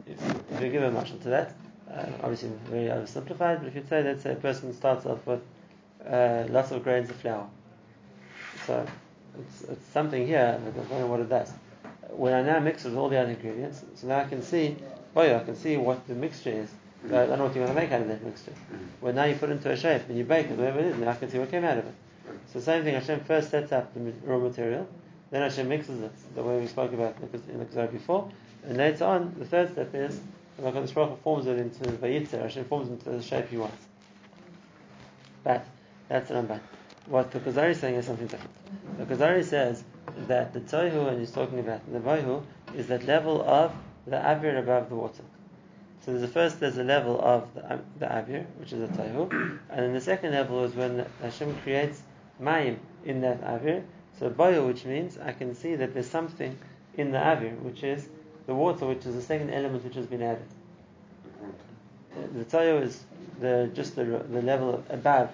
if, 0.07 0.53
if 0.53 0.61
you 0.63 0.71
give 0.71 0.83
a 0.83 0.91
marshal 0.91 1.19
to 1.19 1.29
that, 1.31 1.55
uh, 1.93 2.07
obviously 2.23 2.51
very 2.71 2.89
oversimplified, 2.89 3.61
but 3.61 3.67
if 3.67 3.75
you 3.75 3.85
say 3.89 4.03
let's 4.03 4.23
say 4.23 4.33
a 4.33 4.37
person 4.37 4.73
starts 4.73 5.07
off 5.07 5.27
with 5.27 5.41
uh, 6.09 6.45
lots 6.49 6.71
of 6.71 6.83
grains 6.85 7.11
of 7.11 7.17
flour, 7.17 7.49
so 8.67 8.87
it's, 9.41 9.63
it's 9.63 9.87
something 9.89 10.27
here, 10.27 10.61
but 10.65 10.85
I 10.85 10.89
don't 10.89 11.01
know 11.01 11.07
what 11.07 11.21
it 11.21 11.29
does. 11.29 11.53
When 12.11 12.33
I 12.33 12.43
now 12.43 12.61
mix 12.61 12.85
it 12.85 12.91
with 12.91 12.99
all 12.99 13.09
the 13.09 13.19
other 13.19 13.31
ingredients, 13.31 13.85
so 13.95 14.07
now 14.07 14.21
I 14.21 14.25
can 14.25 14.43
see, 14.43 14.77
oh 15.17 15.23
yeah, 15.23 15.41
I 15.41 15.45
can 15.45 15.57
see 15.57 15.77
what 15.77 16.07
the 16.07 16.15
mixture 16.15 16.51
is 16.51 16.71
But 17.05 17.15
I 17.15 17.27
don't 17.27 17.39
know 17.39 17.45
what 17.47 17.55
you 17.55 17.61
want 17.61 17.75
to 17.75 17.81
make 17.81 17.93
out 17.93 18.03
of 18.03 18.09
that 18.09 18.25
mixture. 18.25 18.53
Well, 19.01 19.13
now 19.13 19.25
you 19.25 19.35
put 19.35 19.51
it 19.51 19.53
into 19.53 19.71
a 19.71 19.77
shape 19.77 20.03
and 20.09 20.17
you 20.17 20.25
bake 20.25 20.47
it, 20.47 20.57
whatever 20.57 20.81
it 20.81 20.87
is, 20.87 20.97
now 20.97 21.11
I 21.11 21.15
can 21.15 21.31
see 21.31 21.39
what 21.39 21.51
came 21.51 21.65
out 21.65 21.79
of 21.79 21.87
it. 21.87 21.95
So 22.53 22.61
same 22.61 22.85
thing, 22.85 22.95
Hashem 22.95 23.21
first 23.21 23.51
sets 23.51 23.73
up 23.73 23.93
the 23.95 24.13
raw 24.25 24.39
material, 24.39 24.89
then 25.31 25.43
Hashem 25.43 25.69
mixes 25.69 26.01
it 26.01 26.13
the 26.35 26.43
way 26.43 26.61
we 26.61 26.67
spoke 26.67 26.93
about 26.93 27.17
in 27.49 27.59
the 27.59 27.65
Kazar 27.65 27.91
before, 27.91 28.31
and 28.65 28.77
later 28.77 29.05
on, 29.05 29.35
the 29.39 29.45
third 29.45 29.73
step 29.73 29.95
is 29.95 30.21
the 30.59 31.17
forms 31.23 31.47
it 31.47 31.59
into 31.59 31.81
the 31.81 31.93
Vayitzer, 31.93 32.43
Hashem 32.43 32.65
forms 32.65 32.89
it 32.89 32.93
into 32.93 33.11
the 33.11 33.23
shape 33.23 33.49
he 33.49 33.57
wants. 33.57 33.85
But 35.45 35.67
that's 36.09 36.29
the 36.29 36.35
Ramban. 36.35 36.61
What 37.07 37.31
the 37.31 37.41
Kuzari 37.41 37.71
is 37.71 37.81
saying 37.81 37.95
is 37.97 38.07
something 38.07 38.27
different. 38.27 38.55
The 38.99 39.05
Kuzari 39.05 39.45
says 39.45 39.85
that 40.27 40.53
the 40.53 40.61
Toihu, 40.61 41.09
and 41.09 41.21
he's 41.21 41.31
talking 41.31 41.61
about 41.61 41.81
the 41.93 42.01
Boihu, 42.01 42.43
is 42.75 42.89
that 42.89 43.07
level 43.07 43.43
of 43.43 43.73
the 44.07 44.17
Avir 44.17 44.59
above 44.59 44.89
the 44.89 44.97
water. 44.97 45.23
So 46.05 46.13
there's 46.13 46.23
the 46.23 46.29
first, 46.29 46.61
there's 46.61 46.79
a 46.79 46.85
level 46.85 47.21
of 47.21 47.53
the, 47.55 47.81
the 47.99 48.07
Avir, 48.07 48.47
which 48.59 48.73
is 48.73 48.83
a 48.83 48.93
Toihu, 48.93 49.31
and 49.71 49.79
then 49.79 49.93
the 49.93 50.01
second 50.01 50.33
level 50.33 50.65
is 50.65 50.75
when 50.75 51.05
Hashem 51.21 51.55
creates 51.63 52.03
Mayim 52.41 52.79
in 53.05 53.21
that 53.23 53.43
Avir. 53.43 53.83
So 54.19 54.31
Boihu, 54.31 54.67
which 54.67 54.85
means 54.85 55.19
I 55.19 55.33
can 55.33 55.55
see 55.55 55.75
that 55.77 55.95
there's 55.95 56.09
something 56.09 56.57
in 56.97 57.13
the 57.13 57.19
Avir, 57.19 57.59
which 57.61 57.83
is 57.83 58.09
the 58.47 58.55
water, 58.55 58.87
which 58.87 59.05
is 59.07 59.15
the 59.15 59.23
second 59.23 59.51
element 59.51 59.85
which 59.85 59.95
has 59.95 60.07
been 60.07 60.23
added. 60.23 60.47
The 62.35 62.45
Toihu 62.45 62.83
is 62.83 63.03
the 63.41 63.71
just 63.75 63.97
the, 63.97 64.05
the 64.05 64.43
level 64.43 64.83
above 64.89 65.31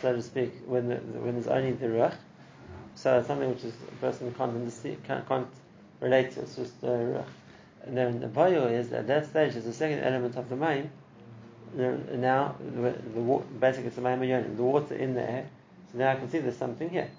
so 0.00 0.14
to 0.14 0.22
speak, 0.22 0.52
when 0.66 0.88
the, 0.88 0.96
when 0.96 1.34
there's 1.34 1.46
only 1.46 1.72
the 1.72 1.86
ruach. 1.86 2.14
So 2.94 3.18
it's 3.18 3.26
something 3.26 3.48
which 3.48 3.64
is 3.64 3.74
a 3.88 3.94
person 4.00 4.32
can't 4.34 4.54
understand, 4.54 5.02
can't, 5.04 5.26
can't 5.26 5.48
relate 6.00 6.32
to. 6.32 6.40
It's 6.40 6.56
just 6.56 6.80
the 6.80 6.88
ruach. 6.88 7.24
And 7.86 7.96
then 7.96 8.20
the 8.20 8.28
bayo 8.28 8.66
is 8.66 8.92
at 8.92 9.06
that 9.08 9.26
stage 9.26 9.56
is 9.56 9.64
the 9.64 9.72
second 9.72 10.00
element 10.00 10.36
of 10.36 10.48
the 10.48 10.56
main. 10.56 10.90
Now, 11.74 12.54
the, 12.60 12.92
the 12.92 13.42
basically 13.60 13.88
it's 13.88 13.96
the 13.96 14.02
main 14.02 14.20
the 14.56 14.62
water 14.62 14.94
in 14.94 15.14
the 15.14 15.22
air. 15.22 15.46
Now 15.94 16.10
I 16.10 16.16
can 16.16 16.28
see 16.28 16.38
there's 16.38 16.56
something 16.56 16.90
here. 16.90 17.10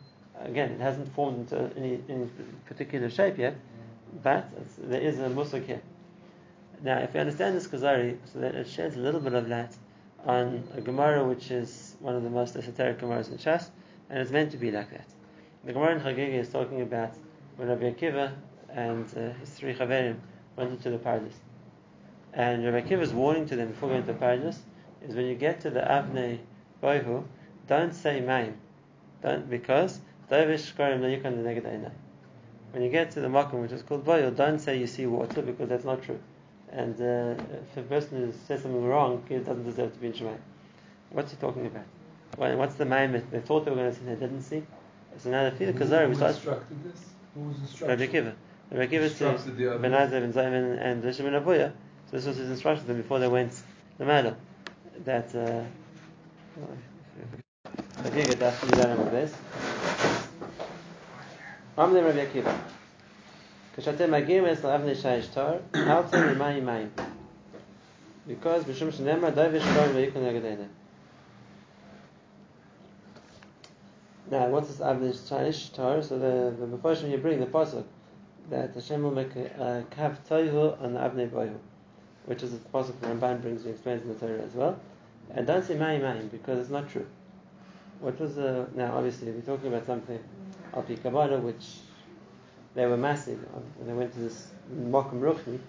Again, 0.41 0.72
it 0.72 0.82
hasn't 0.82 1.13
formed 1.15 1.39
into 1.39 1.72
any, 1.77 2.00
any 2.10 2.27
particular 2.65 3.10
shape 3.10 3.38
yet, 3.38 3.55
but 4.22 4.50
there 4.77 5.00
is 5.00 5.17
a 5.20 5.29
musuk 5.29 5.65
here. 5.65 5.82
Now, 6.84 7.00
if 7.00 7.13
you 7.13 7.22
understand 7.22 7.55
this 7.55 7.67
Kuzari, 7.67 8.17
so 8.32 8.39
that 8.39 8.53
it 8.53 8.67
sheds 8.67 8.98
a 8.98 9.00
little 9.00 9.22
bit 9.22 9.34
of 9.34 9.48
light 9.48 9.74
on 10.25 10.63
a 10.75 10.82
Gemara 10.82 11.24
which 11.24 11.51
is 11.51 11.96
one 12.00 12.15
of 12.15 12.24
the 12.24 12.29
most 12.29 12.55
esoteric 12.58 13.00
Gemaras 13.00 13.32
in 13.32 13.38
Shas, 13.38 13.70
and 14.10 14.20
it's 14.20 14.32
meant 14.32 14.51
to 14.51 14.58
be 14.58 14.72
like 14.72 14.91
that. 14.91 15.08
The 15.63 15.72
Gemara 15.72 15.96
in 15.96 16.01
Chagigi 16.01 16.34
is 16.34 16.50
talking 16.50 16.82
about 16.82 17.13
when 17.55 17.70
Rabbi 17.70 17.91
Akiva 17.91 18.34
and 18.70 19.05
uh, 19.15 19.34
his 19.39 19.50
three 19.51 19.74
Chaverim 19.74 20.17
went 20.58 20.72
into 20.72 20.89
the 20.89 20.98
paradise. 20.98 21.39
And 22.34 22.65
Rabbi 22.65 22.82
Akiva's 22.82 23.13
warning 23.13 23.46
to 23.48 23.55
them 23.55 23.70
before 23.70 23.89
going 23.89 24.01
to 24.01 24.08
the 24.08 24.20
paradise 24.20 24.60
is 25.01 25.15
when 25.15 25.25
you 25.25 25.36
get 25.36 25.62
to 25.62 25.70
the 25.70 25.79
Avnei 25.79 26.39
Boihu, 26.84 27.24
don't 27.67 27.96
say 27.96 28.20
Maim. 28.20 28.58
Don't, 29.25 29.50
because 29.50 30.00
when 30.29 30.50
you 32.84 32.89
get 32.89 33.12
to 33.12 33.22
the 33.22 33.29
Makkah, 33.29 33.55
which 33.55 33.72
is 33.72 33.82
called 33.82 34.05
Boil, 34.05 34.29
don't 34.29 34.60
say 34.60 34.77
you 34.77 34.86
see 34.86 35.08
water 35.08 35.41
because 35.41 35.67
that's 35.67 35.84
not 35.84 36.03
true. 36.03 36.20
And 36.72 36.94
uh, 37.01 37.41
if 37.63 37.77
a 37.77 37.82
person 37.82 38.32
says 38.46 38.62
something 38.62 38.86
wrong, 38.86 39.24
he 39.27 39.38
doesn't 39.38 39.63
deserve 39.63 39.94
to 39.94 40.00
be 40.00 40.08
in 40.08 40.13
Shemaim. 40.13 40.38
What's 41.10 41.32
he 41.32 41.38
talking 41.38 41.65
about? 41.65 41.86
What's 42.38 42.75
the 42.75 42.86
main 42.86 43.13
They 43.32 43.39
thought 43.39 43.65
they 43.65 43.72
were 43.72 43.77
going 43.77 43.91
to 43.91 43.98
see, 43.98 44.05
they 44.05 44.15
didn't 44.15 44.44
see. 44.44 44.62
So 45.17 45.32
now 45.32 45.50
the 45.50 45.55
Fila 45.55 45.74
Kuzari, 45.74 46.08
we 46.08 46.24
instructed 46.24 46.84
this? 46.84 47.01
Who 47.34 47.41
was 47.41 47.58
instructed? 47.60 48.00
Rabbi 48.00 48.12
Kiva. 48.12 48.36
Rabbi 48.70 48.86
Kiva 48.88 49.10
to 49.10 49.77
Ben 49.79 49.91
Azai, 49.91 50.12
Ben 50.12 50.34
Zayman, 50.34 50.77
and 50.79 51.03
Rishon 51.03 51.24
Ben 51.24 51.41
Abuya. 51.41 51.72
So 52.12 52.17
this 52.17 52.25
was 52.25 52.38
his 52.38 52.51
instruction 52.51 52.86
to 52.86 52.94
them 52.94 53.01
before 53.01 53.17
they 53.17 53.27
went 53.27 53.53
the 53.98 54.05
Mala. 54.05 54.36
That, 55.03 55.34
uh, 55.34 55.63
Rabbi 58.15 58.27
Akiva, 58.27 58.39
definitely 58.39 58.77
you 58.77 58.84
don't 58.84 58.98
remember 58.98 59.12
this. 59.12 59.36
Amr 61.77 62.01
Rabbi 62.01 62.25
Akiva. 62.25 62.57
Kashatem 63.75 64.10
Magim 64.10 64.45
es 64.45 64.62
Lavni 64.62 64.95
Shaish 64.95 65.34
Tor, 65.34 65.62
Alten 65.74 66.22
Rimai 66.22 66.62
Mayim. 66.62 66.89
Because 68.25 68.63
Bishum 68.63 68.93
Shanema 68.93 69.34
Davish 69.34 69.63
Kor 69.75 69.88
Vayikon 69.89 70.23
Yagadena. 70.23 70.67
Now, 74.32 74.47
what's 74.47 74.69
this 74.69 74.78
Avni 74.78 75.12
Shai 75.28 75.51
Tor? 75.75 76.01
So 76.01 76.17
the, 76.17 76.56
the 76.58 76.78
Mephoshim 76.78 77.12
you 77.12 77.17
bring, 77.17 77.41
the 77.41 77.47
Pasuk, 77.47 77.84
that 78.49 78.73
Hashem 78.73 79.04
will 79.04 79.12
make 79.12 79.36
a 79.36 79.86
Kav 79.91 80.17
Toihu 80.30 80.82
on 80.82 80.93
the 80.93 80.99
Avnei 80.99 81.30
Boihu, 81.30 81.58
which 82.28 82.43
is 82.43 82.51
the 82.51 82.60
Pasuk 82.69 82.93
Ramban 83.01 83.41
brings, 83.41 83.65
we 83.65 83.71
explains 83.71 84.04
in 84.04 84.08
the 84.08 84.15
Torah 84.15 84.39
as 84.41 84.54
well. 84.54 84.80
And 85.32 85.45
don't 85.45 85.65
say 85.65 85.75
Mayim 85.75 85.99
Mayim, 85.99 86.32
because 86.32 86.60
it's 86.60 86.69
not 86.69 86.89
true. 86.89 87.06
What 87.99 88.19
was 88.19 88.36
the 88.36 88.67
now? 88.75 88.97
Obviously, 88.97 89.31
we're 89.31 89.41
talking 89.41 89.67
about 89.67 89.86
something 89.86 90.19
of 90.73 90.88
Kabbalah, 91.01 91.39
which 91.39 91.79
they 92.73 92.86
were 92.86 92.97
massive 92.97 93.39
when 93.77 93.88
they 93.88 93.93
went 93.93 94.13
to 94.13 94.19
this 94.19 94.47
Mokum 94.73 95.21
Ruchni. 95.21 95.60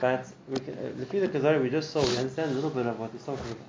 But 0.00 0.26
we 0.48 0.56
can, 0.56 0.74
uh, 0.74 0.92
the 0.96 1.06
Fila 1.06 1.28
Kuzari 1.28 1.62
we 1.62 1.70
just 1.70 1.90
saw, 1.90 2.02
we 2.02 2.16
understand 2.16 2.50
a 2.50 2.54
little 2.54 2.70
bit 2.70 2.86
of 2.86 2.98
what 2.98 3.12
he's 3.12 3.24
talking 3.24 3.46
about. 3.52 3.66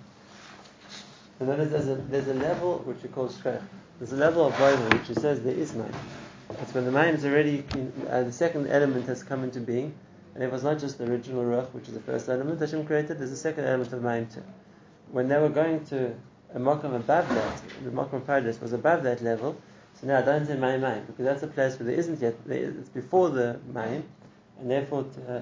And 1.39 1.49
then 1.49 1.69
there's 1.69 1.87
a, 1.87 1.95
there's 1.95 2.27
a 2.27 2.33
level 2.33 2.79
which 2.79 3.03
we 3.03 3.09
call 3.09 3.27
Shkrech. 3.27 3.61
There's 3.99 4.13
a 4.13 4.17
level 4.17 4.47
of 4.47 4.57
Bible 4.57 4.83
which 4.97 5.09
it 5.09 5.19
says 5.19 5.41
there 5.43 5.53
is 5.53 5.73
Maim. 5.73 5.91
It's 6.61 6.73
when 6.73 6.85
the 6.85 6.91
Maim 6.91 7.15
is 7.15 7.25
already, 7.25 7.63
uh, 8.09 8.23
the 8.23 8.31
second 8.31 8.67
element 8.67 9.05
has 9.07 9.23
come 9.23 9.43
into 9.43 9.59
being, 9.59 9.93
and 10.33 10.43
it 10.43 10.51
was 10.51 10.63
not 10.63 10.79
just 10.79 10.97
the 10.97 11.05
original 11.05 11.43
Ruach, 11.43 11.71
which 11.73 11.87
is 11.87 11.93
the 11.93 11.99
first 11.99 12.29
element 12.29 12.59
Hashem 12.59 12.85
created, 12.85 13.19
there's 13.19 13.31
a 13.31 13.37
second 13.37 13.65
element 13.65 13.91
of 13.91 14.01
Maim 14.01 14.27
too. 14.27 14.43
When 15.11 15.27
they 15.27 15.37
were 15.37 15.49
going 15.49 15.85
to 15.87 16.15
a 16.55 16.57
Mokum 16.57 16.95
above 16.95 17.27
that, 17.27 17.61
the 17.83 17.99
of 17.99 18.25
Paradise 18.25 18.61
was 18.61 18.71
above 18.71 19.03
that 19.03 19.21
level, 19.21 19.57
so 19.99 20.07
now 20.07 20.21
don't 20.21 20.45
say 20.45 20.55
Maim 20.55 20.81
Maim, 20.81 21.03
because 21.05 21.25
that's 21.25 21.43
a 21.43 21.47
place 21.47 21.77
where 21.77 21.87
there 21.87 21.99
isn't 21.99 22.21
yet, 22.21 22.35
it's 22.47 22.89
before 22.89 23.29
the 23.29 23.59
Maim, 23.73 24.05
and 24.59 24.71
therefore 24.71 25.05
uh, 25.27 25.41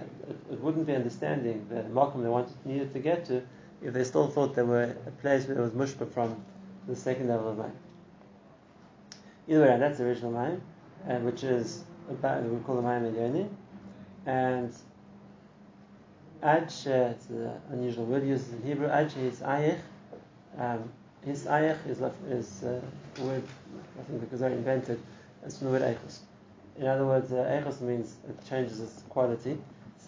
it, 0.51 0.59
wouldn't 0.59 0.87
be 0.87 0.95
understanding 0.95 1.67
the 1.69 1.83
Mokum 1.83 2.23
they 2.23 2.29
wanted, 2.29 2.53
needed 2.65 2.91
to 2.93 2.99
get 2.99 3.25
to 3.25 3.43
if 3.83 3.93
they 3.93 4.03
still 4.03 4.27
thought 4.27 4.55
they 4.55 4.63
were 4.63 4.95
a 5.05 5.11
place 5.21 5.45
where 5.45 5.53
there 5.55 5.63
was 5.63 5.73
mushpa 5.73 6.11
from 6.11 6.43
the 6.87 6.95
second 6.95 7.27
level 7.27 7.49
of 7.49 7.59
Maim. 7.59 7.71
Either 9.47 9.61
way, 9.61 9.77
that's 9.77 9.99
the 9.99 10.05
original 10.05 10.31
Maim, 10.31 10.61
and 11.07 11.25
which 11.25 11.43
is 11.43 11.83
about, 12.09 12.43
we 12.43 12.59
call 12.63 12.77
the 12.77 12.81
Maim 12.81 13.13
Yoni, 13.15 13.47
and 14.25 14.73
Aj, 16.41 16.87
uh, 16.87 17.11
it's 17.11 17.29
an 17.29 17.51
unusual 17.71 18.05
word 18.05 18.25
used 18.25 18.51
in 18.51 18.63
Hebrew, 18.63 18.87
Aj 18.87 19.15
is 19.17 19.41
Ayich, 19.41 19.79
um, 20.57 20.89
his 21.25 21.45
ayach 21.45 21.77
is, 21.87 22.01
is 22.29 22.63
uh, 22.63 22.81
word 23.19 23.43
I 23.99 24.03
think 24.03 24.19
the 24.21 24.35
Kuzari 24.35 24.53
invented. 24.53 24.99
It's 25.45 25.57
from 25.57 25.67
the 25.67 25.73
word 25.73 25.81
eichos. 25.83 26.19
In 26.77 26.87
other 26.87 27.05
words, 27.05 27.31
uh, 27.31 27.73
means 27.81 28.15
it 28.27 28.45
changes 28.49 28.79
its 28.79 29.03
quality. 29.09 29.57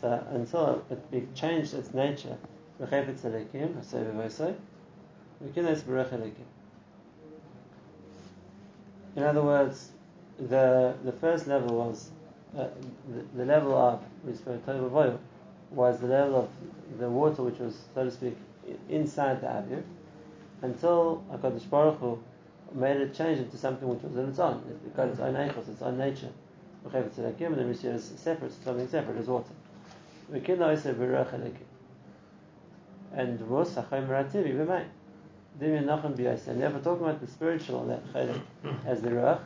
So 0.02 0.24
until 0.32 0.84
it 0.90 1.12
be 1.12 1.28
changed 1.36 1.74
its 1.74 1.94
nature, 1.94 2.38
it's 2.80 3.24
in 9.16 9.24
other 9.24 9.44
words, 9.44 9.92
the 10.38 10.94
the 11.06 11.12
first 11.14 11.48
level 11.48 11.78
was 11.78 12.12
uh, 12.58 12.68
the, 13.14 13.38
the, 13.38 13.46
level 13.46 13.74
of 13.74 14.02
was 15.72 16.00
the 16.00 16.08
level 16.08 16.42
of 16.42 16.50
the 17.00 17.10
water 17.10 17.44
which 17.44 17.60
was 17.60 17.76
so 17.94 18.04
to 18.04 18.12
speak 18.12 18.36
inside 18.90 19.40
the 19.42 19.48
avir 19.48 19.84
until 20.62 21.24
HaKadosh 21.32 21.70
Baruch 21.70 22.00
Hu 22.00 22.20
made 22.74 22.98
it 22.98 23.14
change 23.14 23.40
into 23.40 23.58
something 23.58 23.88
which 23.88 24.02
was 24.02 24.16
in 24.18 24.30
its 24.30 24.40
own. 24.40 24.64
It 24.86 24.96
got 24.96 25.08
its 25.08 25.20
own 25.20 25.34
echos, 25.34 25.70
its 25.70 25.82
own 25.82 25.98
nature. 25.98 26.32
And 26.94 27.58
then 27.58 27.68
we 27.68 27.74
see 27.74 27.88
it 27.88 27.96
as 27.96 28.14
separate, 28.16 28.52
something 28.64 28.88
separate 28.88 29.18
as 29.18 29.28
water. 29.28 29.54
And 30.32 30.50
was 33.50 33.76
Hachayim 33.76 34.08
Rativi 34.08 34.54
b'mayim. 34.56 34.88
Dimya 35.60 35.84
Nachem 35.86 36.16
b'yais. 36.16 36.48
And 36.48 36.60
never 36.60 36.80
talking 36.80 37.06
about 37.06 37.22
the 37.22 37.28
spiritual 37.28 37.86
that 37.86 38.04
as 38.86 39.02
the 39.02 39.10
ruach, 39.10 39.40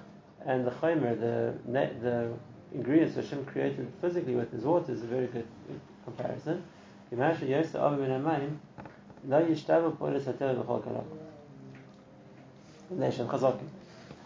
and 0.45 0.65
the 0.65 0.71
chaymer, 0.71 1.19
the 1.19 1.53
the 2.01 2.33
ingredients 2.73 3.15
Hashem 3.15 3.45
created 3.45 3.91
physically 4.01 4.35
with 4.35 4.51
his 4.51 4.63
water 4.63 4.91
is 4.91 5.03
a 5.03 5.05
very 5.05 5.27
good 5.27 5.47
comparison. 6.03 6.63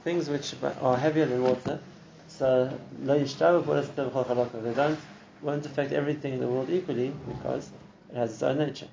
Things 0.04 0.30
which 0.30 0.54
are 0.82 0.98
heavier 0.98 1.26
than 1.26 1.44
water, 1.44 1.80
so 2.28 2.78
they 3.00 4.74
don't 4.74 5.00
won't 5.42 5.66
affect 5.66 5.92
everything 5.92 6.34
in 6.34 6.40
the 6.40 6.48
world 6.48 6.70
equally 6.70 7.14
because 7.28 7.70
it 8.12 8.16
has 8.16 8.34
its 8.34 8.44
own 8.44 8.58
nature, 8.58 8.88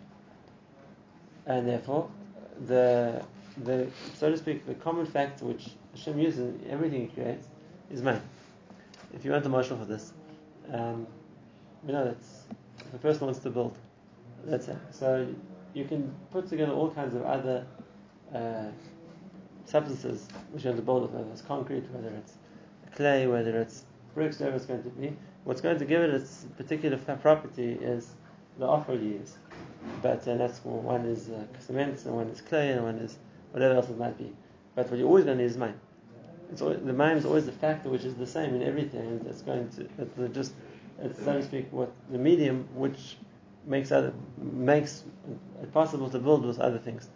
and 1.46 1.68
therefore 1.68 2.08
the 2.66 3.24
the 3.64 3.88
so 4.14 4.30
to 4.30 4.36
speak 4.38 4.66
the 4.66 4.74
common 4.74 5.06
factor 5.06 5.44
which 5.44 5.70
Hashem 5.94 6.18
uses 6.18 6.38
in 6.62 6.70
everything 6.70 7.02
He 7.02 7.06
creates 7.08 7.46
is 7.90 8.02
man. 8.02 8.22
If 9.12 9.24
you 9.24 9.32
want 9.32 9.42
the 9.42 9.50
marshal 9.50 9.76
for 9.76 9.84
this, 9.84 10.12
um, 10.72 11.06
you 11.86 11.92
know 11.92 12.04
that 12.04 12.16
if 12.86 12.94
a 12.94 12.98
person 12.98 13.26
wants 13.26 13.40
to 13.40 13.50
build, 13.50 13.76
that's 14.44 14.68
it. 14.68 14.78
So 14.90 15.26
you 15.74 15.85
can 15.85 16.12
put 16.30 16.48
together 16.48 16.72
all 16.72 16.90
kinds 16.90 17.14
of 17.14 17.22
other 17.22 17.66
uh, 18.35 18.66
substances 19.64 20.28
which 20.52 20.64
going 20.64 20.76
to 20.76 20.83
build 20.83 21.02
with, 21.02 21.12
whether 21.12 21.30
it's 21.30 21.42
concrete, 21.42 21.85
whether 21.92 22.14
it's 22.16 22.35
clay, 22.94 23.26
whether 23.26 23.61
it's 23.61 23.85
bricks, 24.14 24.40
whatever 24.40 24.56
it's 24.56 24.66
going 24.66 24.83
to 24.83 24.88
be. 24.90 25.16
What's 25.44 25.61
going 25.61 25.78
to 25.78 25.85
give 25.85 26.02
it 26.02 26.11
its 26.11 26.46
particular 26.56 26.98
property 26.98 27.72
is 27.72 28.11
the 28.59 28.66
offer 28.66 28.94
you 28.94 29.20
use. 29.20 29.37
But 30.02 30.26
uh, 30.28 30.37
that's 30.37 30.62
one 30.64 31.06
is 31.06 31.30
uh, 31.30 31.44
cement, 31.59 32.04
and 32.04 32.14
one 32.14 32.28
is 32.28 32.40
clay, 32.40 32.72
and 32.72 32.85
one 32.85 32.96
is 32.96 33.16
whatever 33.52 33.74
else 33.74 33.88
it 33.88 33.98
might 33.98 34.18
be. 34.18 34.33
But 34.74 34.90
what 34.90 34.98
you're 34.98 35.09
always 35.09 35.24
going 35.24 35.38
to 35.38 35.44
need 35.44 35.50
is 35.50 35.56
mine. 35.56 35.78
Always, 36.61 36.80
the 36.80 36.92
mine 36.92 37.16
is 37.16 37.24
always 37.24 37.46
the 37.46 37.52
factor 37.52 37.88
which 37.88 38.04
is 38.04 38.16
the 38.16 38.26
same 38.26 38.54
in 38.54 38.62
everything, 38.62 39.24
it's 39.28 39.42
going 39.42 39.68
to 39.70 39.88
it's 39.98 40.35
just 40.35 40.52
it's 41.00 41.22
so 41.24 41.35
to 41.35 41.42
speak 41.42 41.68
what 41.70 41.92
the 42.11 42.18
medium 42.18 42.68
which 42.74 43.16
makes 43.66 43.92
other 43.92 44.12
makes 44.38 45.05
it 45.62 45.73
possible 45.73 46.11
to 46.11 46.18
build 46.18 46.44
with 46.44 46.59
other 46.59 46.79
things. 46.79 47.09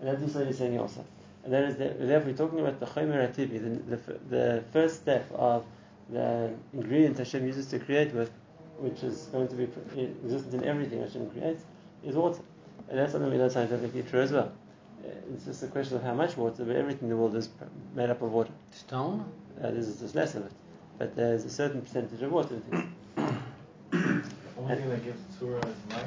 And 0.00 0.08
that's 0.08 0.34
what 0.34 0.46
he's 0.46 0.58
saying 0.58 0.78
also. 0.78 1.04
And 1.44 1.52
that 1.52 1.64
is 1.64 1.76
that 1.76 2.00
if 2.00 2.24
we're 2.24 2.32
talking 2.32 2.60
about 2.60 2.80
the 2.80 2.86
chomer 2.86 3.26
atibi, 3.28 3.62
the, 3.62 3.96
the, 3.96 4.18
the 4.28 4.64
first 4.72 4.96
step 4.96 5.30
of 5.32 5.64
the 6.10 6.52
ingredient 6.72 7.18
Hashem 7.18 7.46
uses 7.46 7.66
to 7.68 7.78
create 7.78 8.12
with, 8.12 8.30
which 8.78 9.02
is 9.02 9.28
going 9.32 9.48
to 9.48 9.54
be 9.54 9.68
existent 10.24 10.54
in 10.54 10.64
everything 10.64 11.00
Hashem 11.00 11.30
creates, 11.30 11.64
is 12.04 12.16
water. 12.16 12.42
And 12.88 12.98
that's 12.98 13.12
something 13.12 13.30
we 13.30 13.38
know 13.38 13.48
scientifically 13.48 14.02
true 14.02 14.20
as 14.20 14.32
well. 14.32 14.52
It's 15.32 15.44
just 15.44 15.62
a 15.62 15.68
question 15.68 15.96
of 15.96 16.02
how 16.02 16.14
much 16.14 16.36
water, 16.36 16.64
but 16.64 16.76
everything 16.76 17.04
in 17.04 17.10
the 17.10 17.16
world 17.16 17.36
is 17.36 17.48
made 17.94 18.10
up 18.10 18.22
of 18.22 18.32
water. 18.32 18.52
Stone? 18.72 19.24
Uh, 19.58 19.70
there's 19.70 20.00
just 20.00 20.14
less 20.14 20.34
of 20.34 20.46
it. 20.46 20.52
But 20.98 21.14
there's 21.14 21.44
a 21.44 21.50
certain 21.50 21.80
percentage 21.82 22.22
of 22.22 22.32
water 22.32 22.54
in 22.54 22.60
things. 22.62 22.84
Only 24.68 24.78
thing 24.78 24.90
that 24.90 25.04
gives 25.04 25.20
Tzura 25.38 25.64
is 25.64 25.76
Maya. 25.88 26.04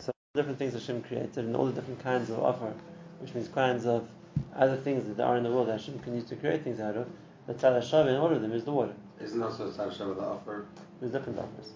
So 0.00 0.10
different 0.34 0.58
things 0.58 0.72
Hashem 0.72 1.02
created 1.04 1.38
and 1.38 1.54
all 1.54 1.66
the 1.66 1.72
different 1.72 2.02
kinds 2.02 2.28
of 2.28 2.40
offer, 2.40 2.74
which 3.20 3.32
means 3.32 3.46
kinds 3.46 3.86
of 3.86 4.08
other 4.56 4.76
things 4.76 5.06
that 5.06 5.16
there 5.16 5.26
are 5.26 5.36
in 5.36 5.44
the 5.44 5.52
world 5.52 5.68
that 5.68 5.78
Hashem 5.78 6.00
can 6.00 6.16
use 6.16 6.24
to 6.30 6.36
create 6.36 6.64
things 6.64 6.80
out 6.80 6.96
of. 6.96 7.08
The 7.46 7.54
Tzad 7.54 8.08
in 8.08 8.16
all 8.16 8.32
of 8.32 8.42
them 8.42 8.50
is 8.50 8.64
the 8.64 8.72
water. 8.72 8.92
Isn't 9.22 9.40
also 9.40 9.70
Tzad 9.70 9.92
Hashem 9.92 10.16
the 10.16 10.20
offer? 10.20 10.66
There's 10.98 11.12
different 11.12 11.38
offers. 11.38 11.70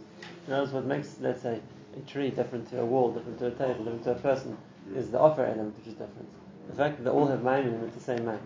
Notice 0.49 0.73
what 0.73 0.85
makes, 0.85 1.17
let's 1.21 1.43
say, 1.43 1.61
a 1.97 2.01
tree 2.11 2.31
different 2.31 2.69
to 2.71 2.81
a 2.81 2.85
wall, 2.85 3.13
different 3.13 3.39
to 3.39 3.47
a 3.47 3.51
table, 3.53 3.85
different 3.85 4.03
to 4.03 4.11
a 4.11 4.17
person, 4.17 4.59
is 4.97 5.13
the 5.13 5.21
offer 5.21 5.45
element 5.45 5.79
which 5.79 5.87
is 5.87 5.95
different. 5.95 6.29
The 6.71 6.75
fact 6.75 6.97
that 6.97 7.05
they 7.05 7.11
all 7.11 7.29
have 7.29 7.45
mind 7.45 7.69
in 7.69 7.73
them, 7.73 7.85
it's 7.85 7.95
the 7.95 8.03
same 8.03 8.25
mind. 8.25 8.41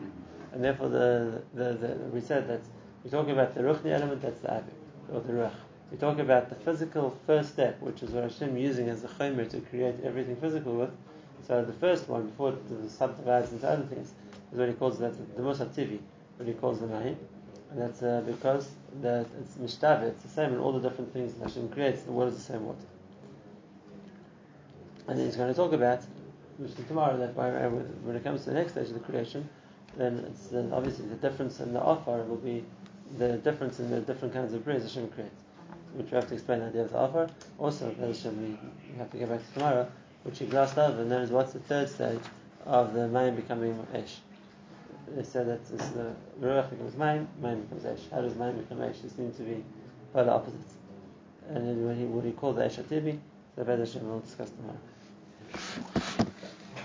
And 0.52 0.62
therefore, 0.62 0.90
the, 0.90 1.40
the, 1.54 1.72
the, 1.72 1.94
we 2.12 2.20
said 2.20 2.46
that 2.48 2.60
we're 3.02 3.10
talking 3.10 3.32
about 3.32 3.54
the 3.54 3.62
ruchni 3.62 3.92
element, 3.92 4.20
that's 4.20 4.40
the 4.40 4.48
avik, 4.48 4.74
or 5.10 5.20
the 5.20 5.32
ruch. 5.32 5.52
We 5.90 5.96
talk 5.96 6.18
about 6.18 6.50
the 6.50 6.54
physical 6.54 7.18
first 7.26 7.50
step, 7.50 7.80
which 7.80 8.02
is 8.02 8.10
what 8.10 8.24
Hashem 8.24 8.56
using 8.58 8.88
as 8.90 9.04
a 9.04 9.08
chomer 9.08 9.48
to 9.48 9.60
create 9.60 9.94
everything 10.04 10.36
physical 10.36 10.74
with. 10.74 10.90
So 11.46 11.64
the 11.64 11.72
first 11.72 12.08
one, 12.08 12.26
before 12.26 12.50
it 12.50 12.90
subdivides 12.90 13.52
into 13.52 13.66
other 13.66 13.84
things, 13.84 14.12
is 14.52 14.58
what 14.58 14.68
he 14.68 14.74
calls 14.74 14.98
that 14.98 15.14
the 15.36 15.42
Musab 15.42 15.74
Tivi, 15.74 15.98
what 16.36 16.46
he 16.46 16.52
calls 16.52 16.80
the 16.80 16.86
Mahim. 16.86 17.16
And 17.70 17.80
that's 17.80 18.02
uh, 18.02 18.22
because 18.26 18.68
that 19.00 19.26
it's 19.40 19.54
mishtave, 19.54 20.02
it's 20.02 20.22
the 20.22 20.28
same 20.28 20.52
in 20.52 20.58
all 20.58 20.72
the 20.72 20.86
different 20.86 21.12
things 21.12 21.32
that 21.34 21.48
Hashem 21.48 21.70
creates, 21.70 22.02
the 22.02 22.12
water 22.12 22.30
is 22.30 22.36
the 22.36 22.52
same 22.52 22.66
water. 22.66 22.78
And 25.06 25.18
then 25.18 25.24
he's 25.24 25.36
going 25.36 25.48
to 25.48 25.54
talk 25.54 25.72
about, 25.72 26.02
which 26.58 26.72
is 26.72 26.86
tomorrow, 26.86 27.16
that 27.16 27.34
by, 27.34 27.50
when 27.50 28.14
it 28.14 28.24
comes 28.24 28.44
to 28.44 28.50
the 28.50 28.56
next 28.56 28.72
stage 28.72 28.88
of 28.88 28.94
the 28.94 29.00
creation, 29.00 29.48
then 29.96 30.18
it's 30.28 30.48
then 30.48 30.70
obviously 30.72 31.06
the 31.06 31.16
difference 31.16 31.60
in 31.60 31.72
the 31.72 31.80
offer 31.80 32.22
will 32.24 32.36
be 32.36 32.62
the 33.16 33.38
difference 33.38 33.80
in 33.80 33.90
the 33.90 34.00
different 34.00 34.34
kinds 34.34 34.52
of 34.52 34.62
bread 34.64 34.82
Hashem 34.82 35.08
creates 35.08 35.44
which 35.94 36.10
we 36.10 36.16
have 36.16 36.28
to 36.28 36.34
explain 36.34 36.60
the 36.60 36.66
idea 36.66 36.82
of 36.82 36.92
the 36.92 36.98
offer. 36.98 37.28
Also, 37.58 37.88
we 37.88 38.58
have 38.98 39.10
to 39.10 39.18
get 39.18 39.28
back 39.28 39.46
to 39.46 39.54
tomorrow, 39.54 39.90
which 40.22 40.38
he 40.38 40.46
glossed 40.46 40.78
over, 40.78 41.02
and 41.02 41.10
that 41.10 41.22
is 41.22 41.30
what's 41.30 41.52
the 41.52 41.60
third 41.60 41.88
stage 41.88 42.20
of 42.66 42.92
the 42.92 43.08
main 43.08 43.34
becoming 43.34 43.86
Esh. 43.94 44.18
They 45.14 45.24
said 45.24 45.48
that 45.48 45.60
it's 45.72 45.88
the 45.90 46.14
Ruach 46.40 46.70
becomes 46.70 46.96
main, 46.96 47.26
main 47.40 47.62
becomes 47.62 47.84
Esh. 47.86 48.10
How 48.10 48.20
does 48.20 48.34
main 48.36 48.58
become 48.58 48.82
Esh? 48.82 48.98
They 48.98 49.08
seem 49.08 49.32
to 49.32 49.42
be 49.42 49.64
polar 50.12 50.32
opposites. 50.32 50.74
And 51.48 51.66
then 51.66 51.86
what 51.86 51.96
he, 51.96 52.04
what 52.04 52.24
he 52.24 52.32
called 52.32 52.56
the 52.56 52.66
Esh 52.66 52.76
Atibi, 52.76 53.18
the 53.56 53.64
Ved 53.64 53.78
we'll 54.02 54.20
discuss 54.20 54.50
tomorrow. 54.50 54.78